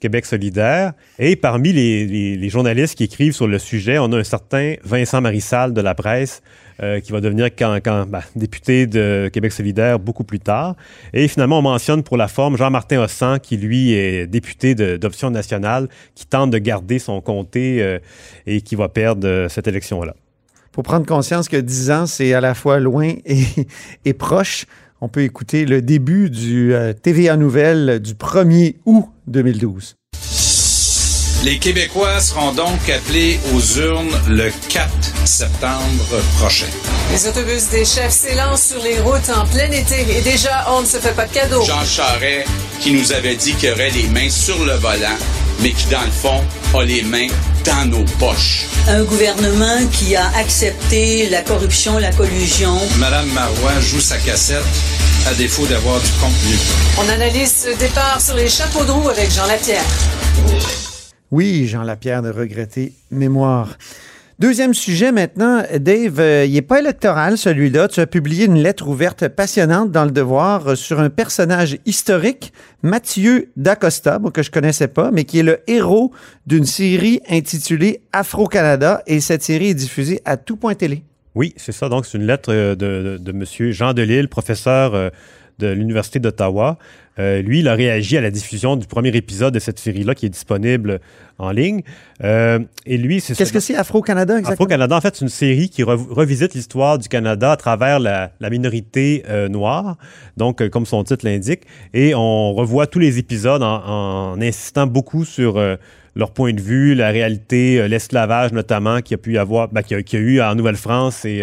Québec 0.00 0.26
solidaire. 0.26 0.92
Et 1.18 1.36
parmi 1.36 1.72
les, 1.72 2.48
journalistes 2.48 2.96
qui 2.96 3.04
écrivent 3.04 3.32
sur 3.32 3.46
le 3.46 3.58
sujet, 3.58 3.98
on 3.98 4.12
a 4.12 4.18
un 4.18 4.24
certain 4.24 4.74
Vincent 4.84 5.20
Marissal 5.20 5.72
de 5.72 5.80
la 5.80 5.94
presse 5.94 6.42
euh, 6.82 7.00
qui 7.00 7.12
va 7.12 7.20
devenir 7.20 7.48
ben, 7.58 8.20
député 8.36 8.86
de 8.86 9.28
Québec 9.32 9.52
solidaire 9.52 9.98
beaucoup 9.98 10.24
plus 10.24 10.38
tard. 10.38 10.76
Et 11.12 11.26
finalement, 11.28 11.58
on 11.58 11.62
mentionne 11.62 12.02
pour 12.02 12.16
la 12.16 12.28
forme 12.28 12.56
Jean-Martin 12.56 13.02
Hossan, 13.02 13.38
qui 13.40 13.56
lui 13.56 13.92
est 13.92 14.26
député 14.26 14.74
d'Option 14.74 15.30
nationale, 15.30 15.88
qui 16.14 16.26
tente 16.26 16.50
de 16.50 16.58
garder 16.58 16.98
son 16.98 17.20
comté 17.20 17.82
euh, 17.82 17.98
et 18.46 18.60
qui 18.60 18.76
va 18.76 18.88
perdre 18.88 19.26
euh, 19.26 19.48
cette 19.48 19.66
élection-là. 19.66 20.14
Pour 20.70 20.84
prendre 20.84 21.06
conscience 21.06 21.48
que 21.48 21.56
10 21.56 21.90
ans, 21.90 22.06
c'est 22.06 22.32
à 22.34 22.40
la 22.40 22.54
fois 22.54 22.78
loin 22.78 23.14
et 24.04 24.12
proche, 24.14 24.66
on 25.00 25.08
peut 25.08 25.22
écouter 25.22 25.64
le 25.64 25.82
début 25.82 26.30
du 26.30 26.74
euh, 26.74 26.92
TVA 26.92 27.36
Nouvelle 27.36 28.00
du 28.00 28.14
1er 28.14 28.76
août 28.84 29.06
2012. 29.26 29.96
Les 31.44 31.58
Québécois 31.58 32.20
seront 32.20 32.52
donc 32.52 32.88
appelés 32.88 33.38
aux 33.54 33.78
urnes 33.80 34.10
le 34.28 34.50
4 34.68 34.88
septembre 35.24 36.20
prochain. 36.38 36.66
Les 37.10 37.26
autobus 37.26 37.68
des 37.70 37.84
chefs 37.84 38.12
s'élancent 38.12 38.68
sur 38.68 38.82
les 38.82 39.00
routes 39.00 39.30
en 39.30 39.46
plein 39.46 39.70
été 39.70 40.06
et 40.16 40.20
déjà, 40.20 40.66
on 40.70 40.82
ne 40.82 40.86
se 40.86 40.98
fait 40.98 41.14
pas 41.14 41.26
de 41.26 41.32
cadeaux. 41.32 41.64
Jean 41.64 41.84
Charest, 41.84 42.46
qui 42.80 42.92
nous 42.92 43.12
avait 43.12 43.34
dit 43.34 43.54
qu'il 43.54 43.70
aurait 43.70 43.90
les 43.90 44.08
mains 44.08 44.28
sur 44.28 44.62
le 44.64 44.74
volant, 44.74 45.16
mais 45.62 45.70
qui, 45.70 45.86
dans 45.86 46.04
le 46.04 46.10
fond, 46.10 46.44
a 46.78 46.84
les 46.84 47.02
mains 47.02 47.28
dans 47.64 47.86
nos 47.86 48.04
poches. 48.18 48.66
Un 48.88 49.04
gouvernement 49.04 49.86
qui 49.90 50.16
a 50.16 50.28
accepté 50.36 51.28
la 51.30 51.40
corruption, 51.42 51.98
la 51.98 52.12
collusion. 52.12 52.78
Madame 52.98 53.28
Marois 53.32 53.80
joue 53.80 54.00
sa 54.00 54.18
cassette 54.18 54.62
à 55.26 55.34
défaut 55.34 55.66
d'avoir 55.66 56.00
du 56.00 56.10
contenu. 56.20 56.56
On 56.98 57.08
analyse 57.08 57.64
ce 57.64 57.78
départ 57.78 58.20
sur 58.20 58.34
les 58.34 58.48
chapeaux 58.50 58.84
de 58.84 58.90
roue 58.90 59.08
avec 59.08 59.30
Jean 59.32 59.46
Lapierre. 59.46 59.84
Oui, 61.30 61.66
Jean 61.68 61.82
Lapierre 61.82 62.22
de 62.22 62.30
regretter 62.30 62.92
mémoire. 63.10 63.76
Deuxième 64.38 64.72
sujet 64.72 65.10
maintenant, 65.10 65.64
Dave, 65.80 66.20
euh, 66.20 66.44
il 66.46 66.52
n'est 66.52 66.62
pas 66.62 66.78
électoral 66.78 67.36
celui-là. 67.36 67.88
Tu 67.88 67.98
as 67.98 68.06
publié 68.06 68.44
une 68.44 68.58
lettre 68.58 68.86
ouverte 68.86 69.26
passionnante 69.26 69.90
dans 69.90 70.04
le 70.04 70.12
Devoir 70.12 70.68
euh, 70.68 70.74
sur 70.76 71.00
un 71.00 71.10
personnage 71.10 71.76
historique, 71.86 72.52
Mathieu 72.84 73.50
Dacosta, 73.56 74.20
que 74.32 74.44
je 74.44 74.52
connaissais 74.52 74.86
pas, 74.86 75.10
mais 75.10 75.24
qui 75.24 75.40
est 75.40 75.42
le 75.42 75.58
héros 75.66 76.12
d'une 76.46 76.66
série 76.66 77.20
intitulée 77.28 78.02
Afro-Canada 78.12 79.02
et 79.08 79.18
cette 79.18 79.42
série 79.42 79.70
est 79.70 79.74
diffusée 79.74 80.20
à 80.24 80.36
tout 80.36 80.56
point 80.56 80.76
télé. 80.76 81.02
Oui, 81.34 81.52
c'est 81.56 81.72
ça. 81.72 81.88
Donc, 81.88 82.06
c'est 82.06 82.16
une 82.16 82.26
lettre 82.26 82.52
euh, 82.52 82.76
de, 82.76 83.18
de, 83.20 83.32
M. 83.32 83.72
Jean 83.72 83.92
Delille, 83.92 84.28
professeur 84.28 85.10
de 85.58 85.68
l'Université 85.68 86.18
d'Ottawa. 86.18 86.78
Euh, 87.18 87.42
lui, 87.42 87.60
il 87.60 87.68
a 87.68 87.74
réagi 87.74 88.16
à 88.16 88.20
la 88.20 88.30
diffusion 88.30 88.76
du 88.76 88.86
premier 88.86 89.08
épisode 89.08 89.52
de 89.52 89.58
cette 89.58 89.78
série-là 89.78 90.14
qui 90.14 90.26
est 90.26 90.30
disponible 90.30 91.00
en 91.38 91.50
ligne. 91.50 91.82
Euh, 92.22 92.60
et 92.86 92.96
lui, 92.96 93.20
c'est 93.20 93.36
Qu'est-ce 93.36 93.52
que 93.52 93.60
c'est 93.60 93.74
Afro-Canada 93.74 94.34
exactement? 94.38 94.54
Afro-Canada, 94.54 94.96
en 94.96 95.00
fait, 95.00 95.16
c'est 95.16 95.24
une 95.24 95.28
série 95.28 95.68
qui 95.68 95.82
revisite 95.82 96.54
l'histoire 96.54 96.98
du 96.98 97.08
Canada 97.08 97.52
à 97.52 97.56
travers 97.56 97.98
la, 97.98 98.30
minorité 98.50 99.24
euh, 99.28 99.48
noire, 99.48 99.96
donc 100.36 100.66
comme 100.68 100.86
son 100.86 101.02
titre 101.02 101.24
l'indique. 101.24 101.62
Et 101.92 102.14
on 102.14 102.54
revoit 102.54 102.86
tous 102.86 103.00
les 103.00 103.18
épisodes 103.18 103.62
en, 103.62 104.40
insistant 104.40 104.86
beaucoup 104.86 105.24
sur 105.24 105.60
leur 106.18 106.32
point 106.32 106.52
de 106.52 106.60
vue, 106.60 106.94
la 106.94 107.08
réalité, 107.08 107.88
l'esclavage 107.88 108.52
notamment, 108.52 109.00
qui 109.00 109.14
a 109.14 109.16
pu 109.16 109.34
y 109.34 109.38
avoir, 109.38 109.68
ben, 109.68 109.82
a, 109.90 110.16
eu 110.16 110.40
en 110.42 110.54
Nouvelle-France 110.54 111.24
et 111.24 111.42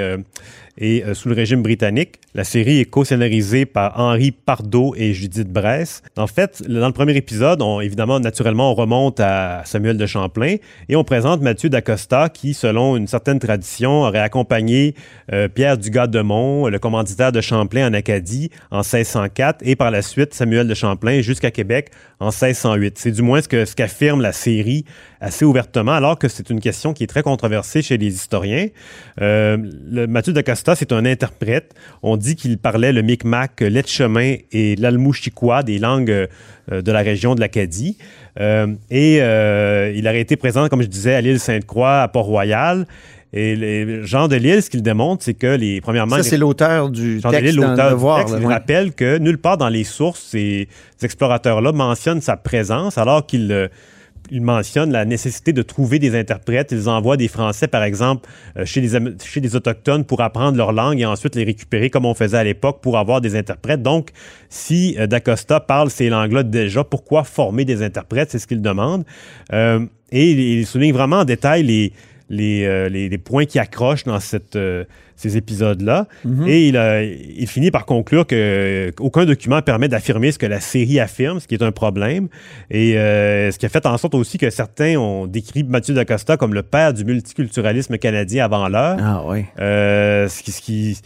et 0.77 1.03
euh, 1.03 1.13
sous 1.13 1.29
le 1.29 1.35
régime 1.35 1.61
britannique. 1.61 2.19
La 2.33 2.43
série 2.43 2.79
est 2.79 2.85
co-scénarisée 2.85 3.65
par 3.65 3.97
Henri 3.97 4.31
Pardo 4.31 4.93
et 4.97 5.13
Judith 5.13 5.47
Bress. 5.47 6.01
En 6.17 6.27
fait, 6.27 6.63
dans 6.67 6.87
le 6.87 6.93
premier 6.93 7.15
épisode, 7.15 7.63
évidemment, 7.81 8.19
naturellement, 8.19 8.71
on 8.71 8.75
remonte 8.75 9.19
à 9.21 9.61
Samuel 9.65 9.97
de 9.97 10.05
Champlain 10.05 10.57
et 10.89 10.95
on 10.95 11.05
présente 11.05 11.41
Mathieu 11.41 11.69
d'Acosta 11.69 12.27
qui, 12.29 12.53
selon 12.53 12.97
une 12.97 13.07
certaine 13.07 13.39
tradition, 13.39 14.01
aurait 14.01 14.19
accompagné 14.19 14.95
euh, 15.31 15.47
Pierre 15.47 15.77
Dugas-de-Mont, 15.77 16.67
le 16.67 16.79
commanditaire 16.79 17.31
de 17.31 17.39
Champlain 17.39 17.89
en 17.89 17.93
Acadie 17.93 18.49
en 18.69 18.79
1604 18.79 19.59
et 19.61 19.77
par 19.77 19.91
la 19.91 20.01
suite 20.01 20.33
Samuel 20.33 20.67
de 20.67 20.73
Champlain 20.73 21.21
jusqu'à 21.21 21.51
Québec 21.51 21.91
en 22.19 22.27
1608. 22.27 22.97
C'est 22.97 23.11
du 23.11 23.21
moins 23.21 23.41
ce 23.41 23.47
que 23.47 23.63
ce 23.63 23.75
qu'affirme 23.75 24.21
la 24.21 24.33
série 24.33 24.64
assez 25.21 25.45
ouvertement, 25.45 25.93
alors 25.93 26.19
que 26.19 26.27
c'est 26.27 26.49
une 26.49 26.59
question 26.59 26.93
qui 26.93 27.03
est 27.03 27.07
très 27.07 27.23
controversée 27.23 27.81
chez 27.81 27.97
les 27.97 28.13
historiens. 28.13 28.67
Euh, 29.21 29.57
le, 29.89 30.07
Mathieu 30.07 30.33
d'Acosta, 30.33 30.75
c'est 30.75 30.91
un 30.91 31.05
interprète. 31.05 31.73
On 32.03 32.17
dit 32.17 32.35
qu'il 32.35 32.57
parlait 32.57 32.91
le 32.91 33.01
Micmac, 33.01 33.61
l'Etchemin 33.61 34.35
et 34.51 34.75
l'Almouchiquois, 34.75 35.63
des 35.63 35.79
langues 35.79 36.11
euh, 36.71 36.81
de 36.81 36.91
la 36.91 36.99
région 36.99 37.35
de 37.35 37.39
l'Acadie. 37.39 37.97
Euh, 38.39 38.67
et 38.91 39.15
il 39.17 40.07
aurait 40.07 40.21
été 40.21 40.35
présent, 40.35 40.67
comme 40.67 40.81
je 40.81 40.87
disais, 40.87 41.15
à 41.15 41.21
l'île 41.21 41.39
Sainte-Croix, 41.39 42.01
à 42.01 42.07
Port-Royal. 42.07 42.85
Et 43.33 43.55
les, 43.55 44.03
Jean 44.03 44.29
de 44.29 44.37
Lille, 44.37 44.61
ce 44.61 44.69
qu'il 44.69 44.81
démontre, 44.81 45.23
c'est 45.23 45.33
que 45.33 45.47
les 45.57 45.81
premièrement. 45.81 46.15
Ça, 46.15 46.23
c'est 46.23 46.37
l'auteur 46.37 46.89
du 46.89 47.19
Jean 47.19 47.31
texte. 47.31 47.55
l'auteur 47.55 47.97
Il 48.39 48.45
rappelle 48.45 48.93
que 48.93 49.17
nulle 49.17 49.39
part 49.39 49.57
dans 49.57 49.67
les 49.67 49.83
sources, 49.83 50.21
ces 50.21 50.69
explorateurs-là 51.01 51.73
mentionnent 51.73 52.21
sa 52.21 52.37
présence, 52.37 52.97
alors 52.97 53.25
qu'il 53.25 53.69
il 54.31 54.41
mentionne 54.41 54.91
la 54.91 55.05
nécessité 55.05 55.53
de 55.53 55.61
trouver 55.61 55.99
des 55.99 56.17
interprètes. 56.17 56.71
Ils 56.71 56.89
envoient 56.89 57.17
des 57.17 57.27
Français, 57.27 57.67
par 57.67 57.83
exemple, 57.83 58.27
euh, 58.57 58.65
chez, 58.65 58.81
des 58.81 59.55
Autochtones 59.55 60.05
pour 60.05 60.21
apprendre 60.21 60.57
leur 60.57 60.71
langue 60.71 60.99
et 60.99 61.05
ensuite 61.05 61.35
les 61.35 61.43
récupérer 61.43 61.89
comme 61.89 62.05
on 62.05 62.13
faisait 62.13 62.37
à 62.37 62.43
l'époque 62.43 62.81
pour 62.81 62.97
avoir 62.97 63.21
des 63.21 63.35
interprètes. 63.35 63.81
Donc, 63.81 64.09
si 64.49 64.95
euh, 64.99 65.07
D'Acosta 65.07 65.59
parle 65.59 65.89
ces 65.89 66.09
langues-là 66.09 66.43
déjà, 66.43 66.83
pourquoi 66.83 67.23
former 67.23 67.65
des 67.65 67.83
interprètes? 67.83 68.31
C'est 68.31 68.39
ce 68.39 68.47
qu'il 68.47 68.61
demande. 68.61 69.03
Euh, 69.53 69.85
et 70.11 70.31
il, 70.31 70.65
souligne 70.65 70.93
vraiment 70.93 71.17
en 71.17 71.25
détail 71.25 71.91
les 72.29 73.17
points 73.23 73.45
qui 73.45 73.59
accrochent 73.59 74.05
dans 74.05 74.19
cette 74.19 74.57
ces 75.15 75.37
épisodes-là. 75.37 76.07
Mm-hmm. 76.25 76.47
Et 76.47 76.67
il, 76.67 76.77
a, 76.77 77.03
il, 77.03 77.47
finit 77.47 77.71
par 77.71 77.85
conclure 77.85 78.27
que 78.27 78.91
aucun 78.99 79.25
document 79.25 79.61
permet 79.61 79.87
d'affirmer 79.87 80.31
ce 80.31 80.39
que 80.39 80.45
la 80.45 80.59
série 80.59 80.99
affirme, 80.99 81.39
ce 81.39 81.47
qui 81.47 81.55
est 81.55 81.63
un 81.63 81.71
problème. 81.71 82.27
Et 82.69 82.97
euh, 82.97 83.51
ce 83.51 83.57
qui 83.57 83.65
a 83.65 83.69
fait 83.69 83.85
en 83.85 83.97
sorte 83.97 84.15
aussi 84.15 84.37
que 84.37 84.49
certains 84.49 84.97
ont 84.97 85.27
décrit 85.27 85.63
Mathieu 85.63 85.93
Dacosta 85.93 86.37
comme 86.37 86.53
le 86.53 86.63
père 86.63 86.93
du 86.93 87.05
multiculturalisme 87.05 87.97
canadien 87.97 88.45
avant 88.45 88.67
l'heure. 88.67 88.97
Ah 89.01 89.23
oui. 89.25 89.45
Euh, 89.59 90.27
ce 90.27 90.43
qui, 90.43 90.51
ce 90.51 90.61
qui... 90.61 90.97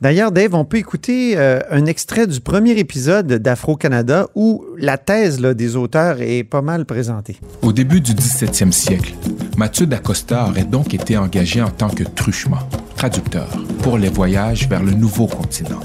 D'ailleurs, 0.00 0.30
Dave, 0.30 0.54
on 0.54 0.66
peut 0.66 0.76
écouter 0.76 1.38
euh, 1.38 1.60
un 1.70 1.86
extrait 1.86 2.26
du 2.26 2.40
premier 2.40 2.72
épisode 2.72 3.26
d'Afro-Canada 3.26 4.26
où 4.34 4.64
la 4.76 4.98
thèse 4.98 5.40
là, 5.40 5.54
des 5.54 5.74
auteurs 5.74 6.20
est 6.20 6.44
pas 6.44 6.60
mal 6.60 6.84
présentée. 6.84 7.38
Au 7.62 7.72
début 7.72 8.00
du 8.00 8.12
17e 8.12 8.72
siècle, 8.72 9.14
Mathieu 9.56 9.86
d'Acosta 9.86 10.48
aurait 10.48 10.64
donc 10.64 10.92
été 10.92 11.16
engagé 11.16 11.62
en 11.62 11.70
tant 11.70 11.88
que 11.88 12.04
truchement, 12.04 12.58
traducteur, 12.96 13.48
pour 13.82 13.98
les 13.98 14.08
voyages 14.08 14.68
vers 14.68 14.82
le 14.82 14.92
nouveau 14.92 15.26
continent. 15.26 15.80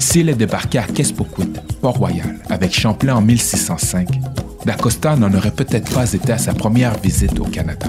S'il 0.00 0.28
est 0.28 0.34
débarqué 0.34 0.78
à 0.78 0.82
Kespoquit, 0.82 1.52
Port-Royal, 1.80 2.40
avec 2.50 2.74
Champlain 2.74 3.14
en 3.14 3.20
1605, 3.22 4.08
d'Acosta 4.66 5.16
n'en 5.16 5.32
aurait 5.32 5.52
peut-être 5.52 5.94
pas 5.94 6.12
été 6.12 6.32
à 6.32 6.38
sa 6.38 6.54
première 6.54 6.98
visite 6.98 7.38
au 7.38 7.44
Canada, 7.44 7.88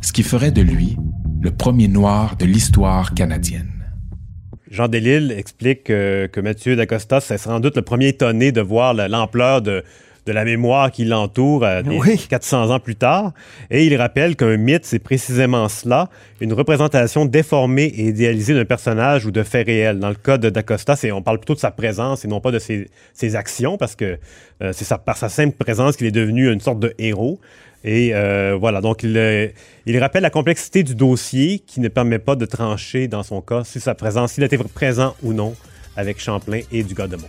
ce 0.00 0.12
qui 0.12 0.22
ferait 0.22 0.52
de 0.52 0.62
lui 0.62 0.96
le 1.42 1.50
premier 1.50 1.88
noir 1.88 2.36
de 2.36 2.46
l'histoire 2.46 3.12
canadienne. 3.12 3.72
Jean 4.70 4.88
Delille 4.88 5.32
explique 5.32 5.84
que, 5.84 6.28
que 6.32 6.40
Mathieu 6.40 6.76
d'Acosta 6.76 7.20
c'est 7.20 7.38
sans 7.38 7.60
doute 7.60 7.76
le 7.76 7.82
premier 7.82 8.08
étonné 8.08 8.52
de 8.52 8.60
voir 8.60 8.94
l'ampleur 8.94 9.62
de, 9.62 9.84
de 10.26 10.32
la 10.32 10.44
mémoire 10.44 10.90
qui 10.90 11.04
l'entoure 11.04 11.64
euh, 11.64 11.82
oui. 11.86 12.26
400 12.28 12.70
ans 12.70 12.80
plus 12.80 12.96
tard. 12.96 13.32
Et 13.70 13.86
il 13.86 13.96
rappelle 13.96 14.36
qu'un 14.36 14.56
mythe, 14.56 14.84
c'est 14.84 14.98
précisément 14.98 15.68
cela, 15.68 16.08
une 16.40 16.52
représentation 16.52 17.24
déformée 17.24 17.84
et 17.84 18.08
idéalisée 18.08 18.54
d'un 18.54 18.64
personnage 18.64 19.24
ou 19.24 19.30
de 19.30 19.42
faits 19.42 19.66
réels. 19.66 19.98
Dans 19.98 20.08
le 20.08 20.14
cas 20.14 20.38
de 20.38 20.50
D'Acosta, 20.50 20.94
on 21.12 21.22
parle 21.22 21.38
plutôt 21.38 21.54
de 21.54 21.60
sa 21.60 21.70
présence 21.70 22.24
et 22.24 22.28
non 22.28 22.40
pas 22.40 22.50
de 22.50 22.58
ses, 22.58 22.88
ses 23.14 23.36
actions, 23.36 23.78
parce 23.78 23.94
que 23.94 24.18
euh, 24.62 24.72
c'est 24.72 24.86
par 25.04 25.16
sa 25.16 25.28
simple 25.28 25.56
présence 25.56 25.96
qu'il 25.96 26.06
est 26.06 26.12
devenu 26.12 26.52
une 26.52 26.60
sorte 26.60 26.80
de 26.80 26.94
héros. 26.98 27.38
Et 27.84 28.14
euh, 28.14 28.56
voilà, 28.58 28.80
donc 28.80 29.04
il, 29.04 29.16
euh, 29.16 29.48
il, 29.86 29.96
rappelle 29.98 30.22
la 30.22 30.30
complexité 30.30 30.82
du 30.82 30.96
dossier 30.96 31.60
qui 31.60 31.80
ne 31.80 31.88
permet 31.88 32.18
pas 32.18 32.34
de 32.34 32.44
trancher 32.44 33.06
dans 33.06 33.22
son 33.22 33.40
cas 33.40 33.62
si 33.64 33.78
sa 33.78 33.94
présence, 33.94 34.32
s'il 34.32 34.42
était 34.42 34.58
présent 34.58 35.14
ou 35.22 35.32
non 35.32 35.54
avec 35.96 36.20
Champlain 36.20 36.60
et 36.72 36.82
du 36.82 36.94
Godemont. 36.94 37.28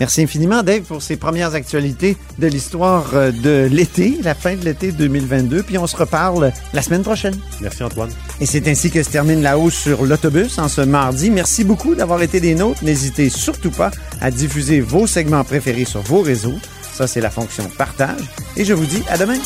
Merci 0.00 0.22
infiniment, 0.22 0.62
Dave, 0.62 0.82
pour 0.82 1.02
ces 1.02 1.16
premières 1.16 1.54
actualités 1.54 2.16
de 2.38 2.46
l'histoire 2.46 3.10
euh, 3.14 3.32
de 3.32 3.66
l'été, 3.70 4.18
la 4.22 4.34
fin 4.34 4.54
de 4.54 4.64
l'été 4.64 4.92
2022. 4.92 5.62
Puis 5.62 5.78
on 5.78 5.86
se 5.86 5.96
reparle 5.96 6.52
la 6.74 6.82
semaine 6.82 7.02
prochaine. 7.02 7.36
Merci, 7.60 7.82
Antoine. 7.82 8.10
Et 8.40 8.46
c'est 8.46 8.68
ainsi 8.68 8.90
que 8.90 9.02
se 9.02 9.08
termine 9.08 9.42
la 9.42 9.58
hausse 9.58 9.74
sur 9.74 10.04
l'autobus 10.04 10.58
en 10.58 10.68
ce 10.68 10.82
mardi. 10.82 11.30
Merci 11.30 11.64
beaucoup 11.64 11.94
d'avoir 11.94 12.22
été 12.22 12.40
des 12.40 12.54
nôtres. 12.54 12.84
N'hésitez 12.84 13.30
surtout 13.30 13.70
pas 13.70 13.90
à 14.20 14.30
diffuser 14.30 14.80
vos 14.80 15.06
segments 15.06 15.44
préférés 15.44 15.86
sur 15.86 16.02
vos 16.02 16.20
réseaux. 16.20 16.58
Ça, 16.92 17.06
c'est 17.06 17.20
la 17.20 17.30
fonction 17.30 17.64
partage. 17.76 18.20
Et 18.56 18.64
je 18.64 18.74
vous 18.74 18.86
dis 18.86 19.02
à 19.08 19.16
demain. 19.16 19.38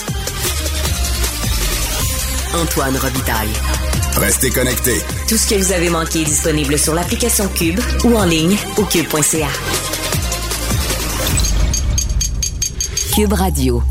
Antoine 2.54 2.96
Robitaille. 2.96 3.52
Restez 4.16 4.50
connectés. 4.50 5.00
Tout 5.28 5.36
ce 5.36 5.48
que 5.48 5.54
vous 5.54 5.72
avez 5.72 5.88
manqué 5.88 6.22
est 6.22 6.24
disponible 6.24 6.76
sur 6.78 6.94
l'application 6.94 7.46
Cube 7.48 7.78
ou 8.04 8.16
en 8.16 8.24
ligne 8.24 8.56
au 8.76 8.84
cube.ca. 8.84 9.99
Radio. 13.28 13.82